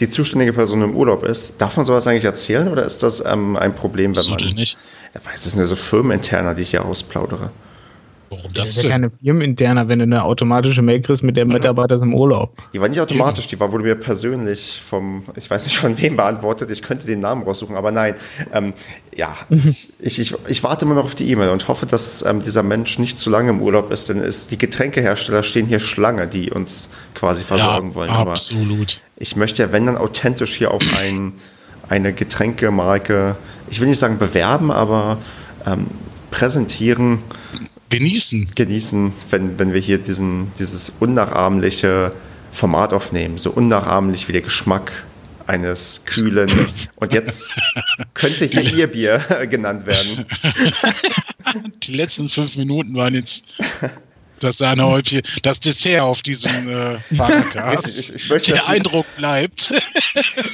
[0.00, 1.60] die zuständige Person im Urlaub ist.
[1.60, 4.54] Darf man sowas eigentlich erzählen oder ist das ähm, ein Problem, wenn So man.
[4.54, 4.78] nicht.
[5.14, 7.50] Ja, weiß, das sind ja so Firmeninterner, die ich hier ausplaudere.
[8.28, 11.46] Warum Das das ist ja keine Firmeninterner, wenn du eine automatische Mail kriegst mit der
[11.46, 12.56] Mitarbeiter ist im Urlaub.
[12.74, 16.16] Die war nicht automatisch, die war, wurde mir persönlich vom, ich weiß nicht von wem
[16.16, 18.16] beantwortet, ich könnte den Namen raussuchen, aber nein.
[18.52, 18.72] Ähm,
[19.14, 22.42] ja, ich, ich, ich, ich warte immer noch auf die E-Mail und hoffe, dass ähm,
[22.42, 26.26] dieser Mensch nicht zu lange im Urlaub ist, denn es, die Getränkehersteller stehen hier Schlange,
[26.26, 28.10] die uns quasi versorgen wollen.
[28.10, 29.00] Aber absolut.
[29.16, 31.32] Ich möchte ja, wenn dann authentisch hier auf ein,
[31.88, 33.36] eine Getränkemarke,
[33.70, 35.18] ich will nicht sagen bewerben, aber
[35.66, 35.86] ähm,
[36.30, 37.22] präsentieren,
[37.90, 38.50] genießen.
[38.54, 42.12] Genießen, wenn, wenn wir hier diesen, dieses unnachahmliche
[42.52, 43.38] Format aufnehmen.
[43.38, 44.92] So unnachahmlich wie der Geschmack
[45.46, 46.50] eines kühlen.
[46.96, 47.60] Und jetzt
[48.14, 49.18] könnte hier Ihr Bier
[49.50, 50.26] genannt werden.
[51.84, 53.44] Die letzten fünf Minuten waren jetzt
[54.40, 57.98] das Sahnehäubchen, das Dessert auf diesem äh, Podcast.
[57.98, 59.72] Ich, ich, möchte, Der Eindruck bleibt.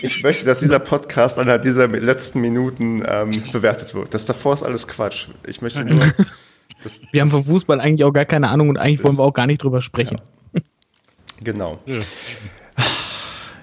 [0.03, 4.12] Ich möchte, dass dieser Podcast anhand dieser letzten Minuten ähm, bewertet wird.
[4.12, 5.28] Das davor ist alles Quatsch.
[5.47, 6.05] Ich möchte nur.
[6.83, 9.33] Das, wir haben vom Fußball eigentlich auch gar keine Ahnung und eigentlich wollen wir auch
[9.33, 10.20] gar nicht drüber sprechen.
[10.53, 10.61] Ja.
[11.45, 11.78] Genau.
[11.87, 12.01] Ja.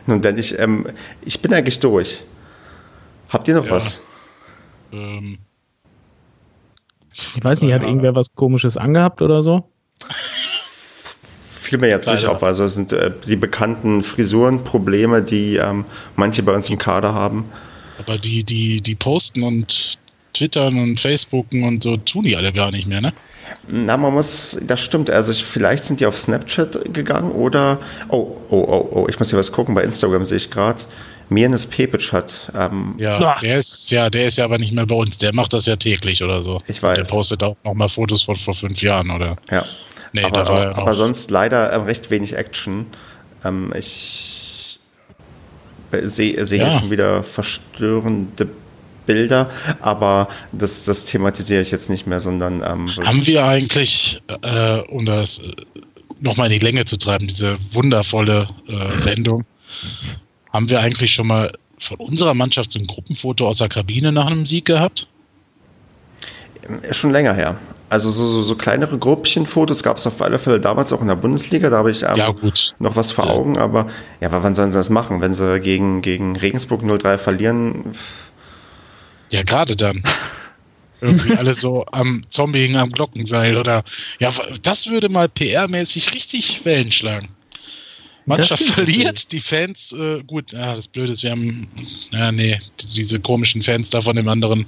[0.05, 0.88] Nun, denn ich, ähm,
[1.22, 2.22] ich bin eigentlich durch.
[3.30, 3.72] Habt ihr noch ja.
[3.72, 4.01] was?
[4.91, 5.38] Ähm.
[7.36, 9.70] Ich weiß nicht, hat irgendwer was Komisches angehabt oder so?
[11.70, 12.41] Fiel mir jetzt nicht auf.
[12.41, 17.45] Also es sind äh, die bekannten Frisurenprobleme, die ähm, manche bei uns im Kader haben.
[17.99, 19.99] Aber die, die, die posten und
[20.34, 23.13] twittern und facebooken und so tun die alle gar nicht mehr, ne?
[23.67, 25.11] Na, man muss, das stimmt.
[25.11, 29.30] Also ich, vielleicht sind die auf Snapchat gegangen oder, oh, oh, oh, oh, ich muss
[29.30, 29.76] hier was gucken.
[29.76, 30.82] Bei Instagram sehe ich gerade,
[31.30, 32.51] Mirnes Pepic hat.
[32.55, 35.20] Ähm, ja, der ist, ja, der ist ja aber nicht mehr bei uns.
[35.20, 36.63] Der macht das ja täglich oder so.
[36.65, 36.97] Ich weiß.
[36.97, 39.38] Der postet auch noch mal Fotos von vor fünf Jahren, oder?
[39.51, 39.63] Ja.
[40.14, 42.88] Nee, aber, aber, aber sonst leider äh, recht wenig Action.
[43.43, 44.80] Ähm, ich
[46.03, 46.80] sehe seh ja.
[46.80, 48.47] schon wieder verstörende
[49.05, 49.49] Bilder,
[49.82, 52.62] aber das, das thematisiere ich jetzt nicht mehr, sondern.
[52.62, 55.51] Ähm, Haben wir eigentlich, äh, um das äh,
[56.20, 59.45] nochmal in die Länge zu treiben, diese wundervolle äh, Sendung,
[60.53, 64.28] haben wir eigentlich schon mal von unserer Mannschaft so ein Gruppenfoto aus der Kabine nach
[64.28, 65.07] einem Sieg gehabt?
[66.91, 67.55] Schon länger her.
[67.90, 71.16] Also so, so, so kleinere Gruppchenfotos gab es auf alle Fälle damals auch in der
[71.16, 71.70] Bundesliga.
[71.72, 72.34] Da habe ich ähm, ja,
[72.78, 73.58] noch was vor Augen.
[73.58, 73.90] Aber
[74.22, 77.86] ja, wann sollen sie das machen, wenn sie gegen, gegen Regensburg 03 verlieren?
[79.32, 80.04] Ja, gerade dann.
[81.02, 83.84] Irgendwie alle so am Zombie am Glockenseil oder
[84.20, 84.34] ja,
[84.64, 87.30] das würde mal PR-mäßig richtig Wellen schlagen.
[88.26, 91.68] Mannschaft verliert, die Fans, äh, gut, ja, das Blöde ist, wir haben,
[92.12, 92.60] ja, nee,
[92.94, 94.66] diese komischen Fans da von dem anderen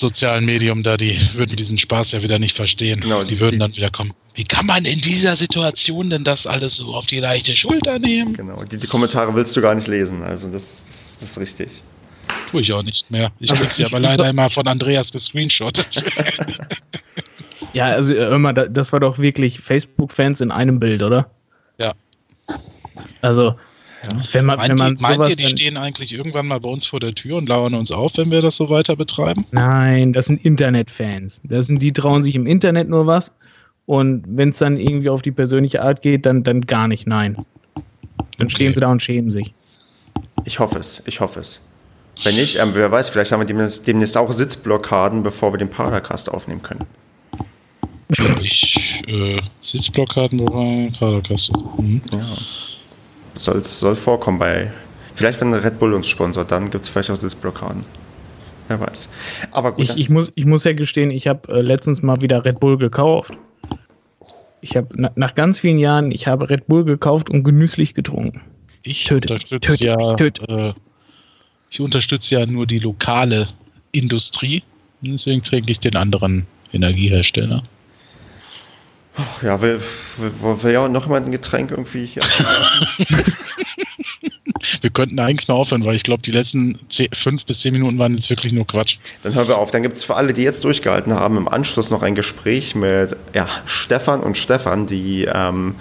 [0.00, 3.00] sozialen Medium da, die würden diesen Spaß ja wieder nicht verstehen.
[3.00, 4.12] Genau, die, die würden dann wieder kommen.
[4.34, 8.34] Wie kann man in dieser Situation denn das alles so auf die leichte Schulter nehmen?
[8.34, 11.82] Genau, die, die Kommentare willst du gar nicht lesen, also das, das, das ist richtig.
[12.50, 13.30] Tue ich auch nicht mehr.
[13.38, 16.04] Ich krieg sie aber leider immer von Andreas gescreenshottet.
[17.72, 21.30] ja, also immer, das war doch wirklich Facebook-Fans in einem Bild, oder?
[21.78, 21.92] Ja.
[23.20, 23.56] Also,
[24.02, 24.18] ja.
[24.32, 26.86] Wenn man, meint, wenn man die, meint ihr, die stehen eigentlich irgendwann mal bei uns
[26.86, 29.44] vor der Tür und lauern uns auf, wenn wir das so weiter betreiben?
[29.50, 31.40] Nein, das sind Internetfans.
[31.44, 33.32] Das sind die trauen sich im Internet nur was
[33.86, 37.34] und wenn es dann irgendwie auf die persönliche Art geht, dann, dann gar nicht, nein.
[38.38, 38.50] Dann okay.
[38.50, 39.52] stehen sie da und schämen sich.
[40.44, 41.60] Ich hoffe es, ich hoffe es.
[42.22, 45.70] Wenn nicht, ähm, wer weiß, vielleicht haben wir demnächst, demnächst auch Sitzblockaden, bevor wir den
[45.70, 46.86] Paracast aufnehmen können.
[48.42, 51.52] Ich, äh, Sitzblockaden, wobei Paracast.
[51.78, 52.02] Mhm.
[52.12, 52.36] Ja.
[53.40, 54.70] Soll, soll vorkommen bei.
[55.14, 57.82] Vielleicht, wenn Red Bull uns sponsert, dann gibt es vielleicht auch Sitzblockaden.
[58.68, 59.08] Wer weiß.
[59.50, 59.82] Aber gut.
[59.82, 62.76] Ich, ich, muss, ich muss ja gestehen, ich habe äh, letztens mal wieder Red Bull
[62.76, 63.32] gekauft.
[64.60, 68.42] Ich habe na, nach ganz vielen Jahren, ich habe Red Bull gekauft und genüsslich getrunken.
[68.82, 70.42] Ich töte, unterstütze töte, ja, töte.
[70.46, 70.72] Äh,
[71.70, 73.48] ich unterstütze ja nur die lokale
[73.92, 74.62] Industrie.
[75.00, 77.62] Deswegen trinke ich den anderen Energiehersteller.
[79.20, 79.80] Ach ja, will,
[80.18, 82.22] will, will ja noch mal ein Getränk irgendwie hier.
[84.80, 87.98] wir könnten eigentlich mal aufhören, weil ich glaube, die letzten zehn, fünf bis zehn Minuten
[87.98, 88.98] waren jetzt wirklich nur Quatsch.
[89.22, 89.70] Dann hören wir auf.
[89.70, 93.16] Dann gibt es für alle, die jetzt durchgehalten haben, im Anschluss noch ein Gespräch mit
[93.34, 95.74] ja, Stefan und Stefan, die ähm,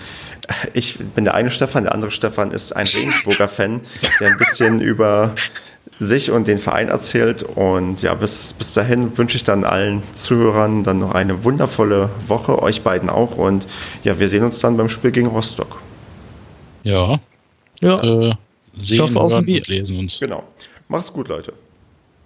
[0.73, 3.81] ich bin der eine Stefan, der andere Stefan ist ein Regensburger Fan,
[4.19, 5.35] der ein bisschen über
[5.99, 7.43] sich und den Verein erzählt.
[7.43, 12.61] Und ja, bis, bis dahin wünsche ich dann allen Zuhörern dann noch eine wundervolle Woche,
[12.61, 13.37] euch beiden auch.
[13.37, 13.67] Und
[14.03, 15.81] ja, wir sehen uns dann beim Spiel gegen Rostock.
[16.83, 17.19] Ja.
[17.81, 18.01] Ja.
[18.01, 18.33] Äh,
[18.77, 20.19] sehen, hören und lesen uns.
[20.19, 20.43] Genau.
[20.87, 21.53] Macht's gut, Leute.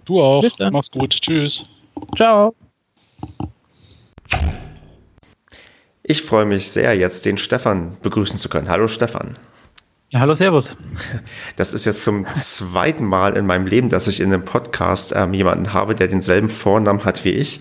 [0.04, 0.44] Du auch.
[0.70, 1.10] Mach's gut.
[1.10, 1.66] Tschüss.
[2.16, 2.54] Ciao.
[6.02, 8.68] Ich freue mich sehr, jetzt den Stefan begrüßen zu können.
[8.68, 9.38] Hallo Stefan.
[10.10, 10.76] Ja, hallo, Servus.
[11.56, 15.34] Das ist jetzt zum zweiten Mal in meinem Leben, dass ich in einem Podcast ähm,
[15.34, 17.60] jemanden habe, der denselben Vornamen hat wie ich.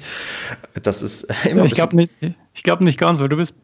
[0.82, 1.66] Das ist immer.
[1.66, 2.12] Ich glaube nicht,
[2.64, 3.56] glaub nicht ganz, weil du bist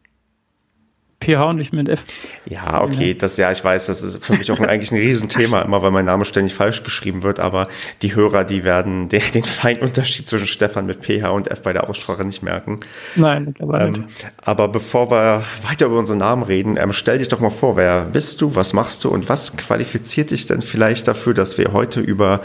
[1.20, 2.02] PH und nicht mit F.
[2.46, 5.82] Ja, okay, das ja, ich weiß, das ist für mich auch eigentlich ein Riesenthema, immer
[5.82, 7.68] weil mein Name ständig falsch geschrieben wird, aber
[8.00, 11.72] die Hörer, die werden den, den feinen Unterschied zwischen Stefan mit PH und F bei
[11.72, 12.80] der Aussprache nicht merken.
[13.16, 14.04] Nein, glaube ähm, nicht.
[14.42, 18.04] Aber bevor wir weiter über unseren Namen reden, ähm, stell dich doch mal vor, wer
[18.04, 22.00] bist du, was machst du und was qualifiziert dich denn vielleicht dafür, dass wir heute
[22.00, 22.40] über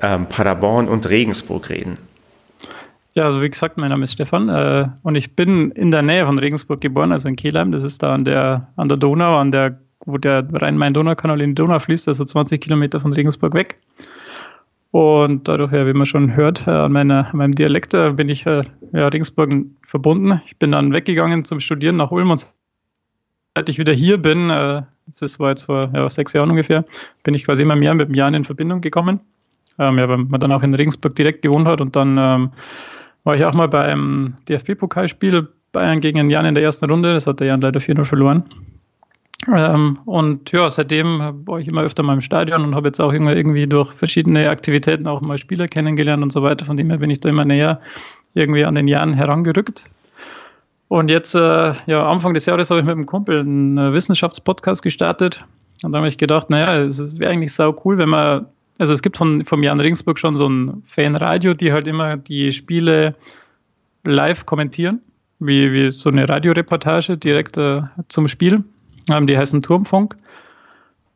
[0.00, 1.98] ähm, Paderborn und Regensburg reden?
[3.16, 6.26] Ja, also wie gesagt, mein Name ist Stefan äh, und ich bin in der Nähe
[6.26, 7.70] von Regensburg geboren, also in Kehlheim.
[7.70, 11.54] Das ist da an der, an der Donau, an der, wo der Rhein-Main-Donau-Kanal in die
[11.54, 13.76] Donau fließt, also 20 Kilometer von Regensburg weg.
[14.90, 18.28] Und dadurch, ja, wie man schon hört, äh, an, meiner, an meinem Dialekt äh, bin
[18.28, 19.52] ich äh, ja, Regensburg
[19.82, 20.40] verbunden.
[20.46, 22.46] Ich bin dann weggegangen zum Studieren nach Ulm und
[23.56, 26.84] seit ich wieder hier bin, äh, das war jetzt vor ja, sechs Jahren ungefähr,
[27.22, 29.20] bin ich quasi immer mehr mit dem Jan in Verbindung gekommen.
[29.78, 32.50] Ähm, ja, weil man dann auch in Regensburg direkt gewohnt hat und dann ähm,
[33.24, 37.12] war ich auch mal beim DFB-Pokalspiel Bayern gegen Jan in der ersten Runde.
[37.12, 38.44] Das hat der Jan leider 4-0 verloren.
[39.54, 43.12] Ähm, und ja, seitdem war ich immer öfter mal im Stadion und habe jetzt auch
[43.12, 46.64] irgendwie durch verschiedene Aktivitäten auch mal Spieler kennengelernt und so weiter.
[46.64, 47.80] Von dem her bin ich da immer näher
[48.34, 49.90] irgendwie an den Jahren herangerückt.
[50.88, 55.44] Und jetzt, äh, ja, Anfang des Jahres habe ich mit einem Kumpel einen Wissenschaftspodcast gestartet.
[55.82, 58.46] Und da habe ich gedacht, naja, es wäre eigentlich sau cool, wenn man
[58.78, 62.52] also es gibt von, vom Jan Ringsburg schon so ein Fanradio, die halt immer die
[62.52, 63.14] Spiele
[64.04, 65.00] live kommentieren,
[65.38, 68.64] wie, wie so eine Radioreportage direkt äh, zum Spiel.
[69.10, 70.16] Ähm, die heißen Turmfunk.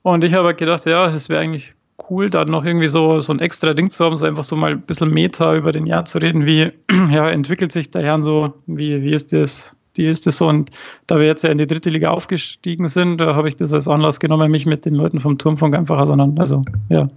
[0.03, 1.75] Und ich habe gedacht, ja, es wäre eigentlich
[2.09, 4.73] cool, da noch irgendwie so, so ein extra Ding zu haben, so einfach so mal
[4.73, 6.73] ein bisschen Meta über den Jahr zu reden, wie
[7.11, 10.49] ja, entwickelt sich der Herrn so, wie, wie ist das die ist es so.
[10.49, 10.70] Und
[11.07, 13.88] da wir jetzt ja in die dritte Liga aufgestiegen sind, da habe ich das als
[13.88, 17.11] Anlass genommen, mich mit den Leuten vom Turmfunk einfach auseinander, also ja,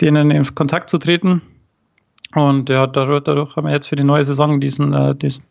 [0.00, 1.40] denen in Kontakt zu treten.
[2.34, 5.44] Und ja, dadurch, dadurch haben wir jetzt für die neue Saison diesen, äh, diesen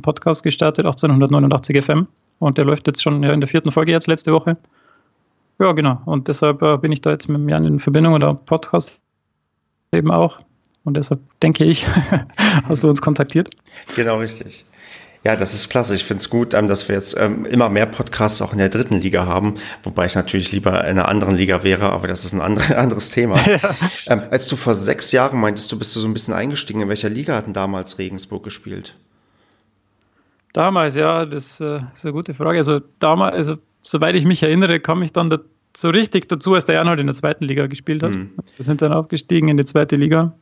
[0.00, 2.06] Podcast gestartet, 1889 FM.
[2.38, 4.56] Und der läuft jetzt schon ja, in der vierten Folge jetzt letzte Woche.
[5.58, 6.00] Ja, genau.
[6.04, 9.00] Und deshalb äh, bin ich da jetzt mit Jan in Verbindung oder Podcast
[9.92, 10.38] eben auch.
[10.84, 11.86] Und deshalb denke ich,
[12.64, 13.50] hast du uns kontaktiert.
[13.94, 14.64] Genau, richtig.
[15.24, 15.94] Ja, das ist klasse.
[15.94, 18.68] Ich finde es gut, ähm, dass wir jetzt ähm, immer mehr Podcasts auch in der
[18.68, 19.54] dritten Liga haben,
[19.84, 22.40] wobei ich natürlich lieber in einer anderen Liga wäre, aber das ist ein
[22.76, 23.36] anderes Thema.
[23.48, 23.58] Ja.
[24.08, 26.88] Ähm, als du vor sechs Jahren meintest, du bist du so ein bisschen eingestiegen, in
[26.88, 28.94] welcher Liga hatten damals Regensburg gespielt?
[30.52, 32.58] Damals, ja, das äh, ist eine gute Frage.
[32.58, 35.38] Also damals, also soweit ich mich erinnere, kam ich dann da,
[35.74, 38.14] so richtig dazu, als der Jan halt in der zweiten Liga gespielt hat.
[38.14, 38.32] Mhm.
[38.56, 40.34] Wir sind dann aufgestiegen in die zweite Liga.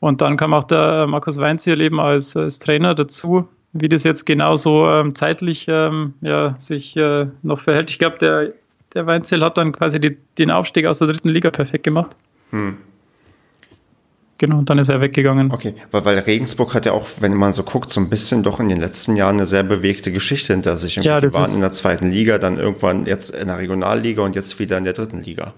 [0.00, 3.48] Und dann kam auch der Markus Weinziel eben als, als Trainer dazu
[3.80, 7.90] wie das jetzt genauso ähm, zeitlich ähm, ja, sich äh, noch verhält.
[7.90, 8.52] Ich glaube, der,
[8.94, 12.16] der Weinzel hat dann quasi die, den Aufstieg aus der dritten Liga perfekt gemacht.
[12.50, 12.76] Hm.
[14.38, 15.50] Genau, und dann ist er weggegangen.
[15.50, 18.60] Okay, weil, weil Regensburg hat ja auch, wenn man so guckt, so ein bisschen doch
[18.60, 20.96] in den letzten Jahren eine sehr bewegte Geschichte hinter sich.
[20.96, 24.58] ja, die waren in der zweiten Liga, dann irgendwann jetzt in der Regionalliga und jetzt
[24.58, 25.54] wieder in der dritten Liga.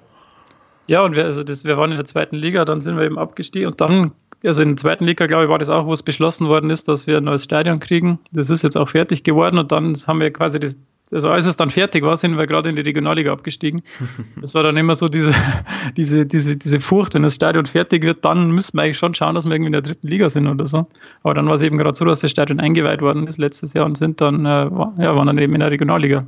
[0.86, 3.18] Ja, und wir, also das, wir waren in der zweiten Liga, dann sind wir eben
[3.18, 4.12] abgestiegen und dann
[4.44, 6.88] also in der zweiten Liga, glaube ich, war das auch, wo es beschlossen worden ist,
[6.88, 8.18] dass wir ein neues Stadion kriegen.
[8.32, 10.78] Das ist jetzt auch fertig geworden und dann haben wir quasi das,
[11.10, 13.82] also als es dann fertig war, sind wir gerade in die Regionalliga abgestiegen.
[14.40, 15.34] Das war dann immer so diese,
[15.96, 19.34] diese, diese, diese Furcht, wenn das Stadion fertig wird, dann müssen wir eigentlich schon schauen,
[19.34, 20.86] dass wir irgendwie in der dritten Liga sind oder so.
[21.22, 23.86] Aber dann war es eben gerade so, dass das Stadion eingeweiht worden ist letztes Jahr
[23.86, 26.26] und sind dann, äh, ja, waren dann eben in der Regionalliga.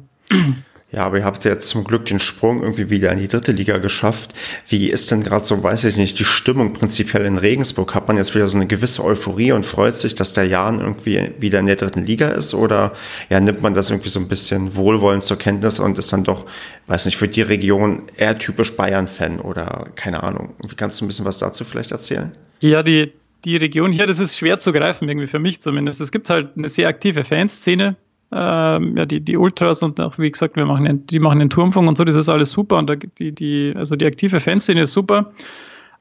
[0.92, 3.78] Ja, aber ihr habt jetzt zum Glück den Sprung irgendwie wieder in die dritte Liga
[3.78, 4.34] geschafft.
[4.66, 7.94] Wie ist denn gerade so, weiß ich nicht, die Stimmung prinzipiell in Regensburg?
[7.94, 11.30] Hat man jetzt wieder so eine gewisse Euphorie und freut sich, dass der Jan irgendwie
[11.38, 12.54] wieder in der dritten Liga ist?
[12.54, 12.92] Oder
[13.28, 16.46] ja, nimmt man das irgendwie so ein bisschen wohlwollend zur Kenntnis und ist dann doch,
[16.88, 20.54] weiß nicht, für die Region eher typisch Bayern-Fan oder keine Ahnung?
[20.68, 22.32] Wie kannst du ein bisschen was dazu vielleicht erzählen?
[22.58, 23.12] Ja, die,
[23.44, 26.00] die Region hier, das ist schwer zu greifen, irgendwie für mich zumindest.
[26.00, 27.96] Es gibt halt eine sehr aktive Fanszene
[28.32, 31.50] ähm, ja, die, die Ultras und auch, wie gesagt, wir machen den, die machen den
[31.50, 34.82] Turmfunk und so, das ist alles super und da, die, die, also die aktive Fanszene
[34.82, 35.32] ist super.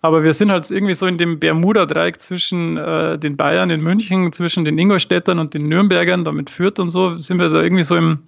[0.02, 4.32] Aber wir sind halt irgendwie so in dem Bermuda-Dreieck zwischen äh, den Bayern in München,
[4.32, 7.98] zwischen den Ingolstädtern und den Nürnbergern, damit Fürth und so, sind wir so irgendwie so
[7.98, 8.20] im,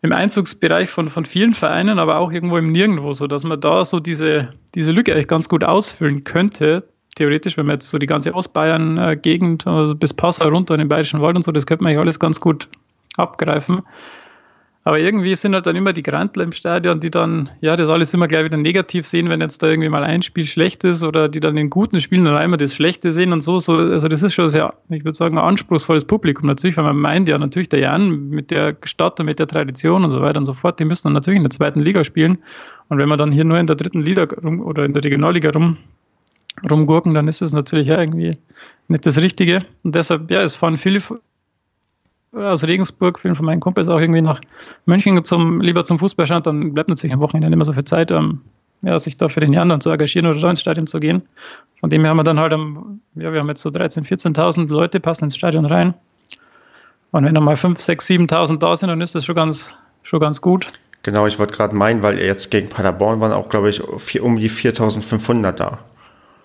[0.00, 3.84] im Einzugsbereich von, von vielen Vereinen, aber auch irgendwo im Nirgendwo, so dass man da
[3.84, 6.88] so diese, diese Lücke eigentlich ganz gut ausfüllen könnte.
[7.16, 11.20] Theoretisch, wenn man jetzt so die ganze Ostbayern-Gegend, also bis Passau runter in den Bayerischen
[11.20, 12.70] Wald und so, das könnte man eigentlich alles ganz gut
[13.16, 13.82] abgreifen.
[14.84, 18.12] Aber irgendwie sind halt dann immer die Grantler im Stadion, die dann, ja, das alles
[18.14, 21.28] immer gleich wieder negativ sehen, wenn jetzt da irgendwie mal ein Spiel schlecht ist oder
[21.28, 23.60] die dann in guten Spielen dann einmal das Schlechte sehen und so.
[23.60, 26.96] so also das ist schon sehr, ich würde sagen, ein anspruchsvolles Publikum natürlich, weil man
[26.96, 30.38] meint ja natürlich der Jan mit der Stadt und mit der Tradition und so weiter
[30.38, 32.38] und so fort, die müssen dann natürlich in der zweiten Liga spielen.
[32.88, 35.50] Und wenn man dann hier nur in der dritten Liga rum, oder in der Regionalliga
[35.50, 35.76] rum,
[36.68, 38.36] rumgurken, dann ist das natürlich ja irgendwie
[38.88, 39.60] nicht das Richtige.
[39.84, 41.00] Und deshalb, ja, es fahren viele
[42.32, 44.40] aus Regensburg, vielen von meinen Kumpels auch irgendwie nach
[44.86, 47.84] München zum, lieber zum Fußball schauen, dann bleibt natürlich am Wochenende nicht mehr so viel
[47.84, 48.40] Zeit, ähm,
[48.82, 51.22] ja, sich da für den dann zu engagieren oder da ins Stadion zu gehen.
[51.80, 54.70] Von dem her haben wir dann halt, am, ja, wir haben jetzt so 13.000, 14.000
[54.70, 55.94] Leute passen ins Stadion rein.
[57.12, 60.18] Und wenn dann mal 5, 6, 7.000 da sind, dann ist das schon ganz, schon
[60.18, 60.66] ganz gut.
[61.02, 64.38] Genau, ich wollte gerade meinen, weil jetzt gegen Paderborn waren auch, glaube ich, vier, um
[64.38, 65.78] die 4.500 da.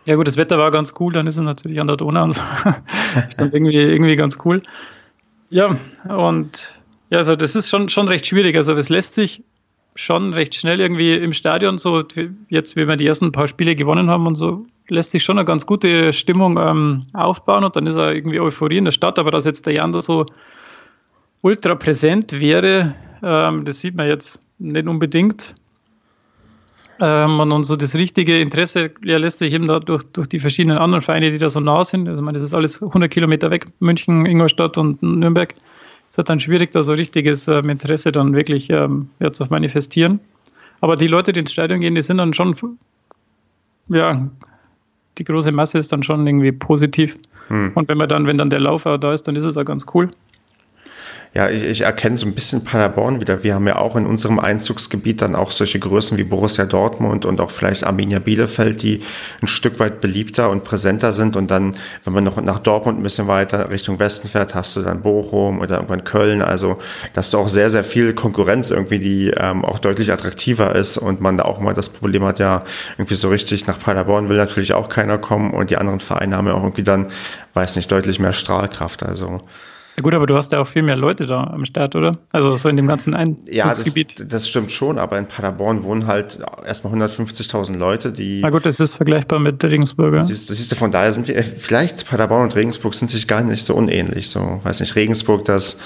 [0.05, 2.31] Ja gut, das Wetter war ganz cool, dann ist es natürlich an der Donau und
[2.33, 2.41] so.
[3.29, 4.61] ist dann irgendwie, irgendwie ganz cool.
[5.49, 5.77] Ja,
[6.09, 6.79] und
[7.09, 8.55] ja, also das ist schon, schon recht schwierig.
[8.55, 9.43] Also es lässt sich
[9.95, 12.03] schon recht schnell irgendwie im Stadion so,
[12.49, 15.45] jetzt wie wir die ersten paar Spiele gewonnen haben und so, lässt sich schon eine
[15.45, 19.31] ganz gute Stimmung ähm, aufbauen und dann ist er irgendwie Euphorie in der Stadt, aber
[19.31, 20.25] dass jetzt der Jan da so
[21.41, 22.93] ultra präsent wäre,
[23.23, 25.55] ähm, das sieht man jetzt nicht unbedingt.
[26.99, 30.77] Ähm, und, so das richtige Interesse ja, lässt sich eben da durch, durch die verschiedenen
[30.77, 32.07] anderen Vereine, die da so nah sind.
[32.07, 35.53] Also, ich meine, das ist alles 100 Kilometer weg, München, Ingolstadt und Nürnberg.
[35.53, 39.43] Es ist halt dann schwierig, da so richtiges ähm, Interesse dann wirklich ähm, ja, zu
[39.49, 40.19] manifestieren.
[40.81, 42.55] Aber die Leute, die ins Stadion gehen, die sind dann schon,
[43.89, 44.29] ja,
[45.17, 47.15] die große Masse ist dann schon irgendwie positiv.
[47.47, 47.71] Hm.
[47.75, 49.85] Und wenn man dann, wenn dann der Laufer da ist, dann ist es auch ganz
[49.93, 50.09] cool.
[51.33, 53.43] Ja, ich, ich erkenne so ein bisschen Paderborn wieder.
[53.43, 57.41] Wir haben ja auch in unserem Einzugsgebiet dann auch solche Größen wie Borussia Dortmund und
[57.41, 59.01] auch vielleicht Arminia Bielefeld, die
[59.41, 61.35] ein Stück weit beliebter und präsenter sind.
[61.35, 61.75] Und dann,
[62.05, 65.59] wenn man noch nach Dortmund ein bisschen weiter Richtung Westen fährt, hast du dann Bochum
[65.59, 66.41] oder irgendwann Köln.
[66.41, 66.79] Also,
[67.13, 71.21] dass da auch sehr, sehr viel Konkurrenz irgendwie, die ähm, auch deutlich attraktiver ist und
[71.21, 72.63] man da auch mal das Problem hat, ja,
[72.97, 76.47] irgendwie so richtig nach Paderborn will natürlich auch keiner kommen und die anderen Vereine haben
[76.47, 77.07] ja auch irgendwie dann,
[77.53, 79.03] weiß nicht, deutlich mehr Strahlkraft.
[79.03, 79.41] Also,
[79.97, 82.11] ja gut, aber du hast ja auch viel mehr Leute da am Start, oder?
[82.31, 84.11] Also so in dem ganzen Einzugsgebiet.
[84.11, 88.41] Ja, das, das stimmt schon, aber in Paderborn wohnen halt erstmal 150.000 Leute, die...
[88.41, 90.13] Na gut, das ist vergleichbar mit Regensburg.
[90.13, 93.41] Das ist, das ist von daher sind wir, vielleicht Paderborn und Regensburg sind sich gar
[93.41, 94.29] nicht so unähnlich.
[94.29, 95.79] So, weiß nicht, Regensburg, das,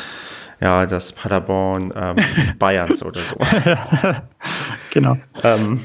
[0.60, 2.18] ja, das Paderborn ähm,
[2.60, 3.38] Bayerns oder so.
[4.94, 5.18] genau.
[5.42, 5.80] Ähm,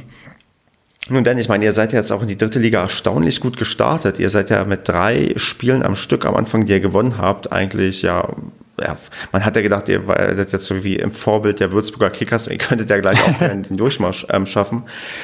[1.08, 3.56] nun denn, ich meine, ihr seid ja jetzt auch in die dritte Liga erstaunlich gut
[3.56, 4.18] gestartet.
[4.18, 8.02] Ihr seid ja mit drei Spielen am Stück am Anfang, die ihr gewonnen habt, eigentlich
[8.02, 8.34] ja,
[8.80, 8.96] ja
[9.30, 12.58] man hat ja gedacht, ihr werdet jetzt so wie im Vorbild der Würzburger Kickers, ihr
[12.58, 14.82] könntet ja gleich auch den Durchmarsch ähm, schaffen.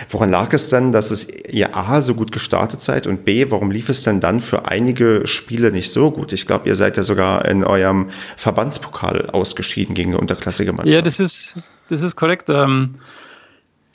[0.08, 3.70] Woran lag es denn, dass es ihr A so gut gestartet seid und B, warum
[3.72, 6.32] lief es denn dann für einige Spiele nicht so gut?
[6.32, 10.94] Ich glaube, ihr seid ja sogar in eurem Verbandspokal ausgeschieden gegen eine unterklassige Mannschaft.
[10.94, 11.56] Ja, das ist,
[11.88, 12.48] das ist korrekt.
[12.50, 12.94] Ähm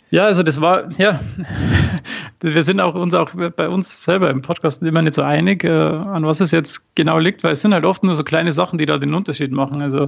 [0.09, 1.19] ja, also das war, ja,
[2.41, 5.69] wir sind auch uns auch bei uns selber im Podcast immer nicht so einig, äh,
[5.69, 8.77] an was es jetzt genau liegt, weil es sind halt oft nur so kleine Sachen,
[8.77, 9.81] die da den Unterschied machen.
[9.81, 10.05] Also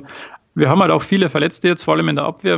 [0.55, 2.57] wir haben halt auch viele Verletzte jetzt, vor allem in der Abwehr,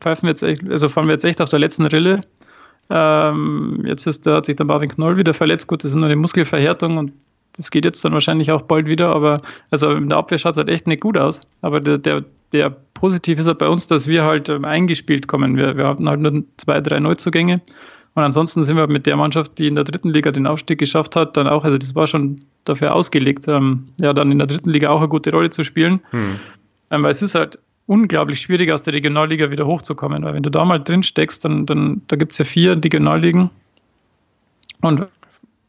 [0.00, 2.20] pfeifen wir jetzt echt, also fahren wir jetzt echt auf der letzten Rille.
[2.90, 6.06] Ähm, jetzt ist, da hat sich der Marvin Knoll wieder verletzt, gut, das ist nur
[6.06, 7.12] eine Muskelverhärtung und
[7.56, 10.58] das geht jetzt dann wahrscheinlich auch bald wieder, aber also in der Abwehr schaut es
[10.58, 11.40] halt echt nicht gut aus.
[11.60, 15.56] Aber der, der, der positiv ist halt bei uns, dass wir halt ähm, eingespielt kommen.
[15.56, 17.56] Wir, wir hatten halt nur zwei, drei Neuzugänge.
[18.14, 21.14] Und ansonsten sind wir mit der Mannschaft, die in der dritten Liga den Aufstieg geschafft
[21.14, 24.70] hat, dann auch, also das war schon dafür ausgelegt, ähm, ja, dann in der dritten
[24.70, 26.00] Liga auch eine gute Rolle zu spielen.
[26.10, 26.40] Hm.
[26.90, 30.24] Ähm, weil es ist halt unglaublich schwierig, aus der Regionalliga wieder hochzukommen.
[30.24, 33.50] Weil wenn du da mal drin steckst, dann, dann da gibt es ja vier Regionalligen.
[34.80, 35.06] Und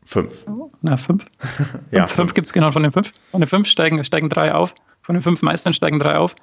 [0.09, 0.43] Fünf.
[0.81, 1.23] Na, fünf.
[1.91, 3.13] ja, fünf, fünf gibt es genau von den fünf.
[3.29, 4.73] Von den fünf steigen, steigen drei auf.
[5.03, 6.33] Von den fünf Meistern steigen drei auf.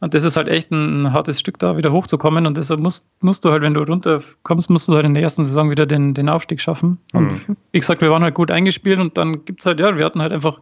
[0.00, 2.46] Und das ist halt echt ein hartes Stück, da wieder hochzukommen.
[2.46, 5.44] Und deshalb musst, musst du halt, wenn du runterkommst, musst du halt in der ersten
[5.44, 6.98] Saison wieder den, den Aufstieg schaffen.
[7.14, 7.56] Und mhm.
[7.72, 10.20] wie gesagt, wir waren halt gut eingespielt und dann gibt es halt, ja, wir hatten
[10.20, 10.60] halt einfach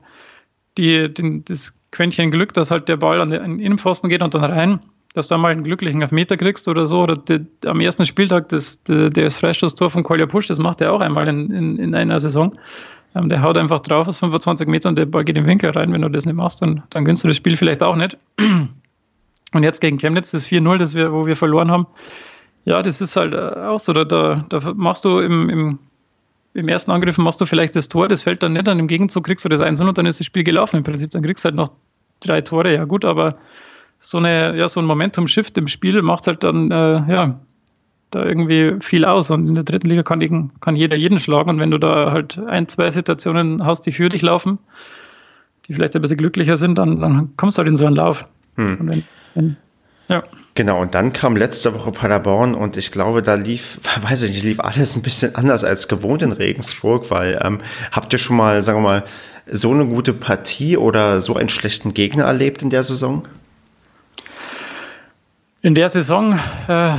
[0.79, 4.45] die, den, das Quäntchen Glück, dass halt der Ball an den Innenpfosten geht und dann
[4.45, 4.81] rein,
[5.15, 7.03] dass du mal einen glücklichen Elfmeter kriegst oder so.
[7.03, 10.93] Oder die, am ersten Spieltag das, das, das Freistoßtor von Kolja Pusch, das macht er
[10.93, 12.53] auch einmal in, in, in einer Saison.
[13.17, 15.93] Ähm, der haut einfach drauf aus 25 Metern und der Ball geht im Winkel rein.
[15.93, 18.17] Wenn du das nicht machst, dann, dann gewinnst du das Spiel vielleicht auch nicht.
[19.55, 21.87] Und jetzt gegen Chemnitz, das 4-0, das wir, wo wir verloren haben,
[22.65, 23.93] ja, das ist halt äh, auch so.
[23.93, 25.79] Da, da, da machst du im, im,
[26.55, 29.25] im, ersten Angriff machst du vielleicht das Tor, das fällt dann nicht, dann im Gegenzug
[29.25, 31.11] kriegst du das 1 und dann ist das Spiel gelaufen im Prinzip.
[31.13, 31.71] Dann kriegst du halt noch
[32.21, 33.37] drei Tore, ja gut, aber
[33.99, 36.75] so, eine, ja, so ein Momentum-Shift im Spiel macht halt dann, äh,
[37.13, 37.41] ja,
[38.11, 39.31] da irgendwie viel aus.
[39.31, 41.51] Und in der dritten Liga kann, kann jeder jeden schlagen.
[41.51, 44.59] Und wenn du da halt ein, zwei Situationen hast, die für dich laufen,
[45.69, 48.27] die vielleicht ein bisschen glücklicher sind, dann, dann kommst du halt in so einen Lauf.
[48.57, 49.05] Hm.
[49.35, 49.57] Wenn,
[50.09, 50.23] ja.
[50.55, 54.45] Genau, und dann kam letzte Woche Paderborn und ich glaube, da lief, weiß ich nicht,
[54.45, 57.59] lief alles ein bisschen anders als gewohnt in Regensburg, weil ähm,
[57.91, 59.05] habt ihr schon mal, sagen wir mal,
[59.51, 63.27] so eine gute Partie oder so einen schlechten Gegner erlebt in der Saison?
[65.61, 66.95] In der Saison, äh,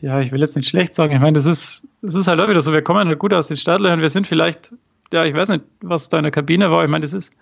[0.00, 2.48] ja, ich will jetzt nicht schlecht sagen, ich meine, das ist, das ist halt auch
[2.48, 4.72] wieder so, wir kommen halt gut aus den Startlöchern, wir sind vielleicht,
[5.12, 7.32] ja, ich weiß nicht, was da in der Kabine war, ich meine, das ist,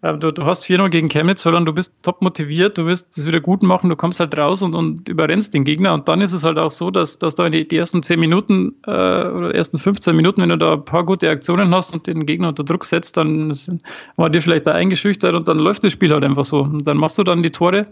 [0.00, 3.40] Du, du hast 4-0 gegen Chemnitz verloren, du bist top motiviert, du wirst es wieder
[3.40, 5.92] gut machen, du kommst halt raus und, und überrennst den Gegner.
[5.92, 8.20] Und dann ist es halt auch so, dass, dass da in die, die ersten 10
[8.20, 12.06] Minuten äh, oder ersten 15 Minuten, wenn du da ein paar gute Aktionen hast und
[12.06, 13.52] den Gegner unter Druck setzt, dann
[14.14, 16.60] war dir vielleicht da eingeschüchtert und dann läuft das Spiel halt einfach so.
[16.60, 17.86] Und dann machst du dann die Tore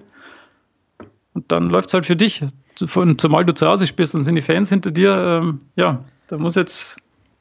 [1.35, 2.45] und dann läuft es halt für dich.
[2.77, 5.43] Zumal du zu Hause spielst, dann sind die Fans hinter dir.
[5.43, 6.99] Ähm, ja, da muss jetzt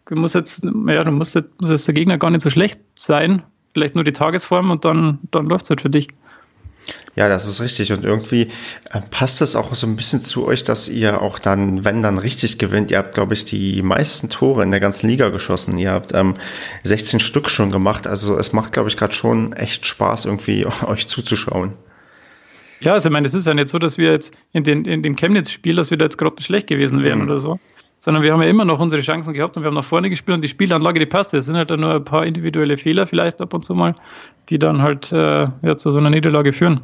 [0.10, 3.44] muss jetzt, ja, du musst, muss jetzt der Gegner gar nicht so schlecht sein.
[3.76, 6.08] Vielleicht nur die Tagesform und dann, dann läuft es halt für dich.
[7.18, 7.92] Ja, das ist richtig.
[7.92, 8.44] Und irgendwie
[8.90, 12.18] äh, passt es auch so ein bisschen zu euch, dass ihr auch dann, wenn dann
[12.18, 15.78] richtig gewinnt, ihr habt, glaube ich, die meisten Tore in der ganzen Liga geschossen.
[15.78, 16.36] Ihr habt ähm,
[16.86, 18.08] 16 Stück schon gemacht.
[18.08, 21.74] Also es macht, glaube ich, gerade schon echt Spaß, irgendwie euch zuzuschauen.
[22.80, 25.04] Ja, also ich meine, es ist ja nicht so, dass wir jetzt in den, in
[25.04, 27.26] dem Chemnitz-Spiel, dass wir da jetzt gerade schlecht gewesen wären mhm.
[27.26, 27.60] oder so
[28.06, 30.36] sondern wir haben ja immer noch unsere Chancen gehabt und wir haben nach vorne gespielt
[30.36, 31.34] und die Spielanlage, die passt.
[31.34, 33.94] Es sind halt dann nur ein paar individuelle Fehler vielleicht ab und zu mal,
[34.50, 36.82] die dann halt äh, ja, zu so einer Niederlage führen.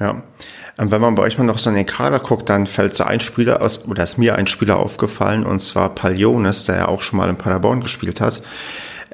[0.00, 0.22] Ja.
[0.78, 3.04] Ähm, wenn man bei euch mal noch so in den Kader guckt, dann fällt so
[3.04, 7.02] ein Spieler aus, oder ist mir ein Spieler aufgefallen, und zwar Palionis, der ja auch
[7.02, 8.40] schon mal in Paderborn gespielt hat.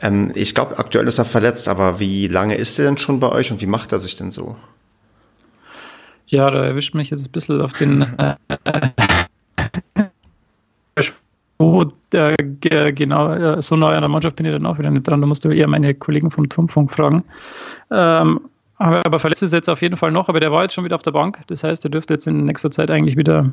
[0.00, 3.28] Ähm, ich glaube, aktuell ist er verletzt, aber wie lange ist er denn schon bei
[3.28, 4.56] euch und wie macht er sich denn so?
[6.28, 8.36] Ja, da erwischt mich jetzt ein bisschen auf den äh,
[11.62, 12.34] wo der,
[12.92, 15.20] genau so neu an der Mannschaft bin ich dann auch wieder nicht dran.
[15.20, 17.22] Da musst du eher meine Kollegen vom Turmfunk fragen.
[17.90, 18.40] Ähm,
[18.76, 20.96] aber, aber verletzt ist jetzt auf jeden Fall noch, aber der war jetzt schon wieder
[20.96, 21.38] auf der Bank.
[21.46, 23.52] Das heißt, er dürfte jetzt in nächster Zeit eigentlich wieder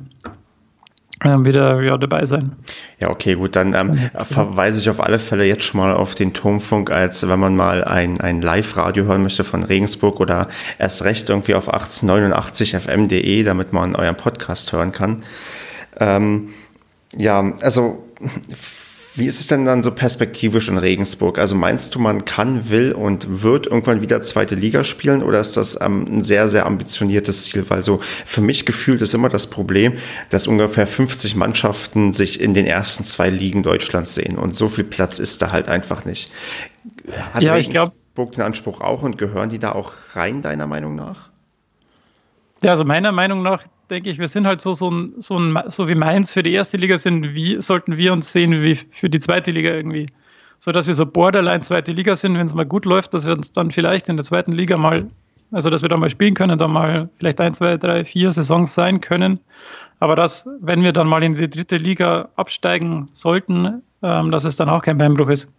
[1.22, 2.54] äh, wieder ja, dabei sein.
[3.00, 6.34] Ja, okay, gut, dann ähm, verweise ich auf alle Fälle jetzt schon mal auf den
[6.34, 10.48] Turmfunk, als wenn man mal ein, ein Live-Radio hören möchte von Regensburg oder
[10.78, 15.24] erst recht irgendwie auf 1889fm.de, damit man euren Podcast hören kann.
[16.00, 16.50] Ähm,
[17.18, 18.04] ja, also
[19.16, 21.40] wie ist es denn dann so perspektivisch in Regensburg?
[21.40, 25.58] Also meinst du, man kann, will und wird irgendwann wieder zweite Liga spielen oder ist
[25.58, 27.70] das ähm, ein sehr, sehr ambitioniertes Ziel?
[27.70, 29.98] Weil so für mich gefühlt ist immer das Problem,
[30.30, 34.86] dass ungefähr 50 Mannschaften sich in den ersten zwei Ligen Deutschlands sehen und so viel
[34.86, 36.32] Platz ist da halt einfach nicht.
[37.34, 40.96] Hat ja, Regensburg glaub, den Anspruch auch und gehören die da auch rein, deiner Meinung
[40.96, 41.30] nach?
[42.62, 45.58] Ja, also meiner Meinung nach denke ich, wir sind halt so, so, ein, so, ein,
[45.68, 49.10] so wie Mainz für die erste Liga sind, wie sollten wir uns sehen wie für
[49.10, 50.08] die zweite Liga irgendwie.
[50.60, 53.34] So dass wir so borderline zweite Liga sind, wenn es mal gut läuft, dass wir
[53.34, 55.08] uns dann vielleicht in der zweiten Liga mal,
[55.52, 58.74] also dass wir da mal spielen können, da mal vielleicht ein, zwei, drei, vier Saisons
[58.74, 59.40] sein können.
[60.00, 64.56] Aber dass, wenn wir dann mal in die dritte Liga absteigen sollten, ähm, dass es
[64.56, 65.50] dann auch kein Beinbruch ist.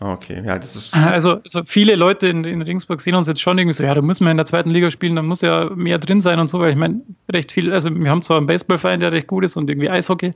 [0.00, 0.96] Okay, ja, das ist.
[0.96, 4.02] Also, also viele Leute in, in Regensburg sehen uns jetzt schon irgendwie so, ja, da
[4.02, 6.58] muss man in der zweiten Liga spielen, da muss ja mehr drin sein und so,
[6.60, 7.00] weil ich meine,
[7.32, 10.32] recht viel, also wir haben zwar einen Baseballverein, der recht gut ist und irgendwie Eishockey,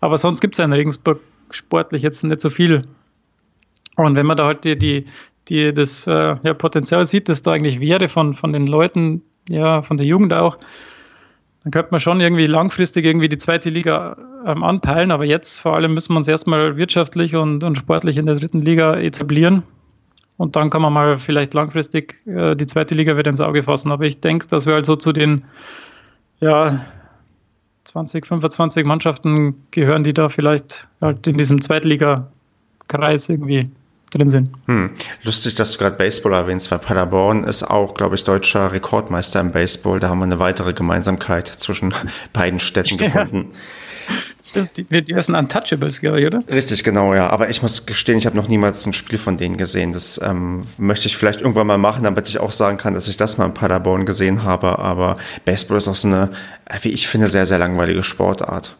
[0.00, 1.20] aber sonst gibt es ja in Regensburg
[1.50, 2.82] sportlich jetzt nicht so viel.
[3.96, 5.04] Und wenn man da halt die, die,
[5.48, 9.82] die das äh, ja, Potenzial sieht, das da eigentlich wäre von, von den Leuten, ja,
[9.82, 10.58] von der Jugend auch,
[11.64, 15.76] dann könnte man schon irgendwie langfristig irgendwie die zweite Liga ähm, anpeilen, aber jetzt vor
[15.76, 19.62] allem müssen wir uns erstmal wirtschaftlich und, und sportlich in der dritten Liga etablieren.
[20.38, 23.92] Und dann kann man mal vielleicht langfristig äh, die zweite Liga wieder ins Auge fassen.
[23.92, 25.44] Aber ich denke, dass wir also zu den
[26.40, 26.80] ja,
[27.84, 33.70] 20, 25 Mannschaften gehören, die da vielleicht halt in diesem Zweitliga-Kreis irgendwie
[34.12, 34.50] drin sind.
[34.66, 34.90] Hm.
[35.24, 39.50] Lustig, dass du gerade Baseball erwähnst, weil Paderborn ist auch, glaube ich, deutscher Rekordmeister im
[39.50, 40.00] Baseball.
[40.00, 41.94] Da haben wir eine weitere Gemeinsamkeit zwischen
[42.32, 43.48] beiden Städten gefunden.
[43.50, 43.58] Ja.
[44.44, 46.42] Stimmt, die, die Untouchables, glaube ich, oder?
[46.50, 47.30] Richtig, genau, ja.
[47.30, 49.92] Aber ich muss gestehen, ich habe noch niemals ein Spiel von denen gesehen.
[49.92, 53.16] Das ähm, möchte ich vielleicht irgendwann mal machen, damit ich auch sagen kann, dass ich
[53.16, 54.80] das mal in Paderborn gesehen habe.
[54.80, 56.30] Aber Baseball ist auch so eine,
[56.82, 58.76] wie ich finde, sehr, sehr langweilige Sportart.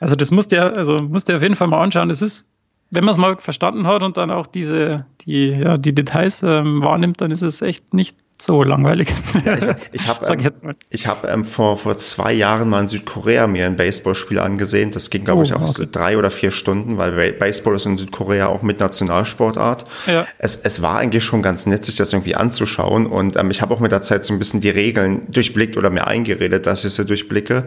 [0.00, 2.08] Also das musst du also musst du auf jeden Fall mal anschauen.
[2.08, 2.46] Das ist
[2.90, 6.82] wenn man es mal verstanden hat und dann auch diese, die, ja, die Details ähm,
[6.82, 9.08] wahrnimmt, dann ist es echt nicht so langweilig.
[9.44, 13.46] Ja, ich, ich habe ähm, ich hab, ähm, vor, vor zwei Jahren mal in Südkorea
[13.46, 14.90] mir ein Baseballspiel angesehen.
[14.90, 15.72] Das ging, glaube oh, ich, auch okay.
[15.72, 19.84] so drei oder vier Stunden, weil Baseball ist in Südkorea auch mit Nationalsportart.
[20.06, 20.26] Ja.
[20.38, 23.06] Es, es war eigentlich schon ganz nett, sich das irgendwie anzuschauen.
[23.06, 25.88] Und ähm, ich habe auch mit der Zeit so ein bisschen die Regeln durchblickt oder
[25.88, 27.66] mir eingeredet, dass ich sie durchblicke.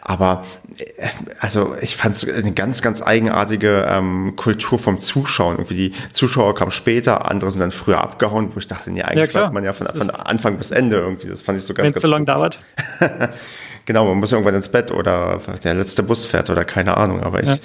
[0.00, 0.44] Aber
[0.78, 1.08] äh,
[1.40, 5.56] also ich fand es eine ganz, ganz eigenartige ähm, Kultur vom Zuschauen.
[5.56, 9.32] Irgendwie die Zuschauer kamen später, andere sind dann früher abgehauen, wo ich dachte, nee, eigentlich
[9.32, 11.28] ja, man ja von, von von Anfang bis Ende irgendwie.
[11.28, 12.58] Das fand ich so ganz, Wenn es so lange dauert.
[13.84, 17.22] genau, man muss irgendwann ins Bett oder der letzte Bus fährt oder keine Ahnung.
[17.22, 17.56] Aber ich, ja.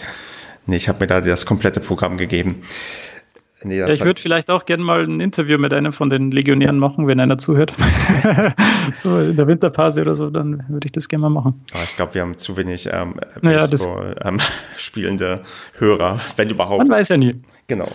[0.66, 2.62] nee, ich habe mir da das komplette Programm gegeben.
[3.64, 6.80] Nee, ja, ich würde vielleicht auch gerne mal ein Interview mit einem von den Legionären
[6.80, 7.74] machen, wenn einer zuhört.
[8.94, 11.64] so in der Winterpause oder so, dann würde ich das gerne mal machen.
[11.72, 14.40] Aber ich glaube, wir haben zu wenig ähm, Baseball, ähm,
[14.78, 15.44] spielende
[15.78, 16.80] Hörer, wenn überhaupt.
[16.80, 17.40] Man weiß ja nie.
[17.68, 17.88] Genau.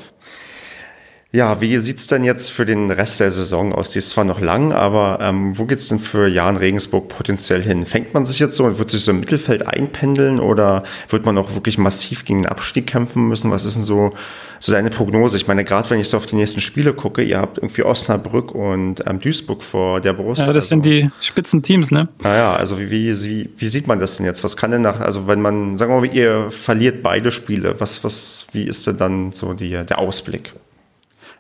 [1.33, 3.91] Ja, wie sieht es denn jetzt für den Rest der Saison aus?
[3.91, 7.63] Die ist zwar noch lang, aber ähm, wo geht es denn für Jan Regensburg potenziell
[7.63, 7.85] hin?
[7.85, 11.37] Fängt man sich jetzt so und wird sich so im Mittelfeld einpendeln oder wird man
[11.37, 13.51] auch wirklich massiv gegen den Abstieg kämpfen müssen?
[13.51, 14.13] Was ist denn so,
[14.61, 15.37] so deine Prognose?
[15.37, 18.55] Ich meine, gerade wenn ich so auf die nächsten Spiele gucke, ihr habt irgendwie Osnabrück
[18.55, 20.41] und ähm, Duisburg vor der Brust.
[20.41, 22.09] Ja, das also, sind die Spitzenteams, ne?
[22.23, 24.45] Naja, also wie, wie, wie sieht man das denn jetzt?
[24.45, 28.05] Was kann denn nach, also wenn man, sagen wir mal, ihr verliert beide Spiele, was,
[28.05, 30.55] was, wie ist denn dann so die, der Ausblick?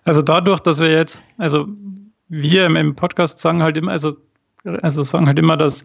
[0.06, 1.66] Also dadurch, dass wir jetzt, also
[2.28, 4.16] wir im, Podcast sagen halt immer, also,
[4.64, 5.84] also sagen halt immer, dass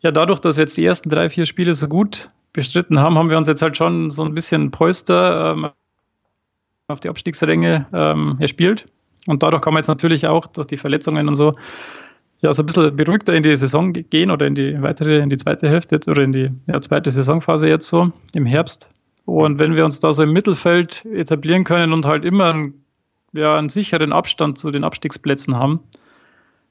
[0.00, 3.30] ja dadurch, dass wir jetzt die ersten drei, vier Spiele so gut bestritten haben, haben
[3.30, 5.68] wir uns jetzt halt schon so ein bisschen Polster ähm,
[6.88, 8.86] auf die Abstiegsränge ähm, erspielt.
[9.26, 11.52] Und dadurch kann man jetzt natürlich auch durch die Verletzungen und so
[12.40, 15.36] ja so ein bisschen beruhigter in die Saison gehen oder in die weitere, in die
[15.36, 18.90] zweite Hälfte jetzt, oder in die ja, zweite Saisonphase jetzt so im Herbst.
[19.26, 22.83] Und wenn wir uns da so im Mittelfeld etablieren können und halt immer ein
[23.34, 25.80] ja, einen sicheren Abstand zu den Abstiegsplätzen haben,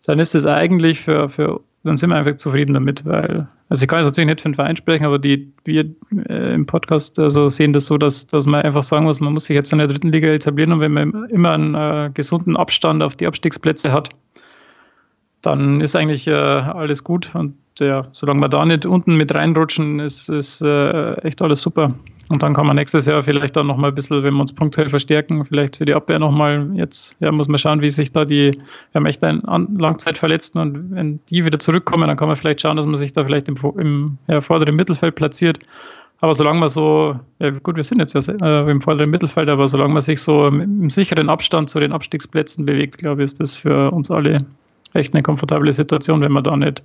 [0.05, 3.89] dann ist es eigentlich für, für dann sind wir einfach zufrieden damit, weil, also ich
[3.89, 5.93] kann jetzt natürlich nicht für den Verein sprechen, aber die, wir
[6.29, 9.45] äh, im Podcast also sehen das so, dass, dass man einfach sagen muss, man muss
[9.45, 13.03] sich jetzt in der dritten Liga etablieren und wenn man immer einen äh, gesunden Abstand
[13.03, 14.09] auf die Abstiegsplätze hat,
[15.41, 19.99] dann ist eigentlich äh, alles gut und ja, solange wir da nicht unten mit reinrutschen,
[19.99, 21.89] ist, ist äh, echt alles super.
[22.29, 24.89] Und dann kann man nächstes Jahr vielleicht auch nochmal ein bisschen, wenn wir uns punktuell
[24.89, 28.51] verstärken, vielleicht für die Abwehr nochmal, jetzt ja, muss man schauen, wie sich da die,
[28.51, 29.41] wir haben echt einen
[29.77, 33.25] Langzeitverletzten und wenn die wieder zurückkommen, dann kann man vielleicht schauen, dass man sich da
[33.25, 35.59] vielleicht im, im ja, vorderen Mittelfeld platziert.
[36.21, 39.67] Aber solange man so, ja gut, wir sind jetzt ja äh, im vorderen Mittelfeld, aber
[39.67, 43.57] solange man sich so im sicheren Abstand zu den Abstiegsplätzen bewegt, glaube ich, ist das
[43.57, 44.37] für uns alle
[44.93, 46.81] echt eine komfortable Situation, wenn man da nicht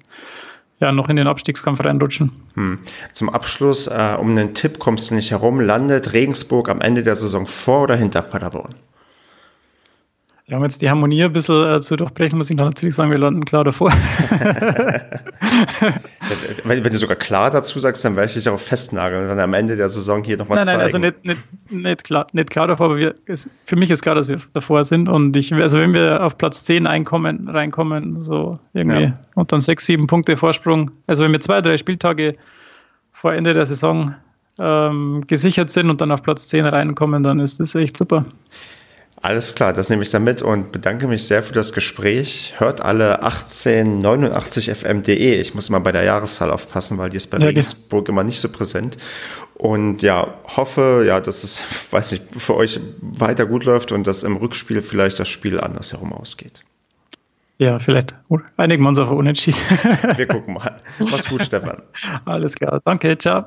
[0.81, 2.33] ja, noch in den Abstiegskampf reinrutschen.
[2.55, 2.79] Hm.
[3.13, 7.17] Zum Abschluss, äh, um einen Tipp kommst du nicht herum, landet Regensburg am Ende der
[7.17, 8.75] Saison vor oder hinter Paderborn?
[10.49, 13.19] Ja, um jetzt die Harmonie ein bisschen äh, zu durchbrechen, muss ich natürlich sagen, wir
[13.19, 13.93] landen klar davor.
[16.65, 19.41] wenn, wenn, du sogar klar dazu sagst, dann werde ich dich darauf festnageln und dann
[19.41, 20.79] am Ende der Saison hier nochmal zeigen.
[20.79, 21.39] Nein, also nicht, nicht,
[21.71, 24.85] nicht, klar, nicht klar davor, aber wir, es, für mich ist klar, dass wir davor
[24.85, 29.21] sind und ich, also wenn wir auf Platz 10 einkommen, reinkommen, so irgendwie ja.
[29.35, 32.37] und dann sechs, sieben Punkte Vorsprung, also wenn wir zwei, drei Spieltage
[33.13, 34.15] vor Ende der Saison
[34.59, 38.25] ähm, gesichert sind und dann auf Platz 10 reinkommen, dann ist das echt super.
[39.21, 42.55] Alles klar, das nehme ich damit und bedanke mich sehr für das Gespräch.
[42.59, 45.41] Hört alle 1889fm.de.
[45.41, 48.41] Ich muss mal bei der Jahreszahl aufpassen, weil die ist bei ja, Regensburg immer nicht
[48.41, 48.97] so präsent.
[49.55, 54.23] Und ja, hoffe, ja, dass es, weiß nicht, für euch weiter gut läuft und dass
[54.23, 56.63] im Rückspiel vielleicht das Spiel andersherum ausgeht.
[57.59, 58.15] Ja, vielleicht
[58.57, 59.59] einigen wir uns auf Unentschieden.
[60.15, 60.79] wir gucken mal.
[61.01, 61.83] Mach's gut, Stefan.
[62.25, 62.81] Alles klar.
[62.85, 63.47] Danke, ciao.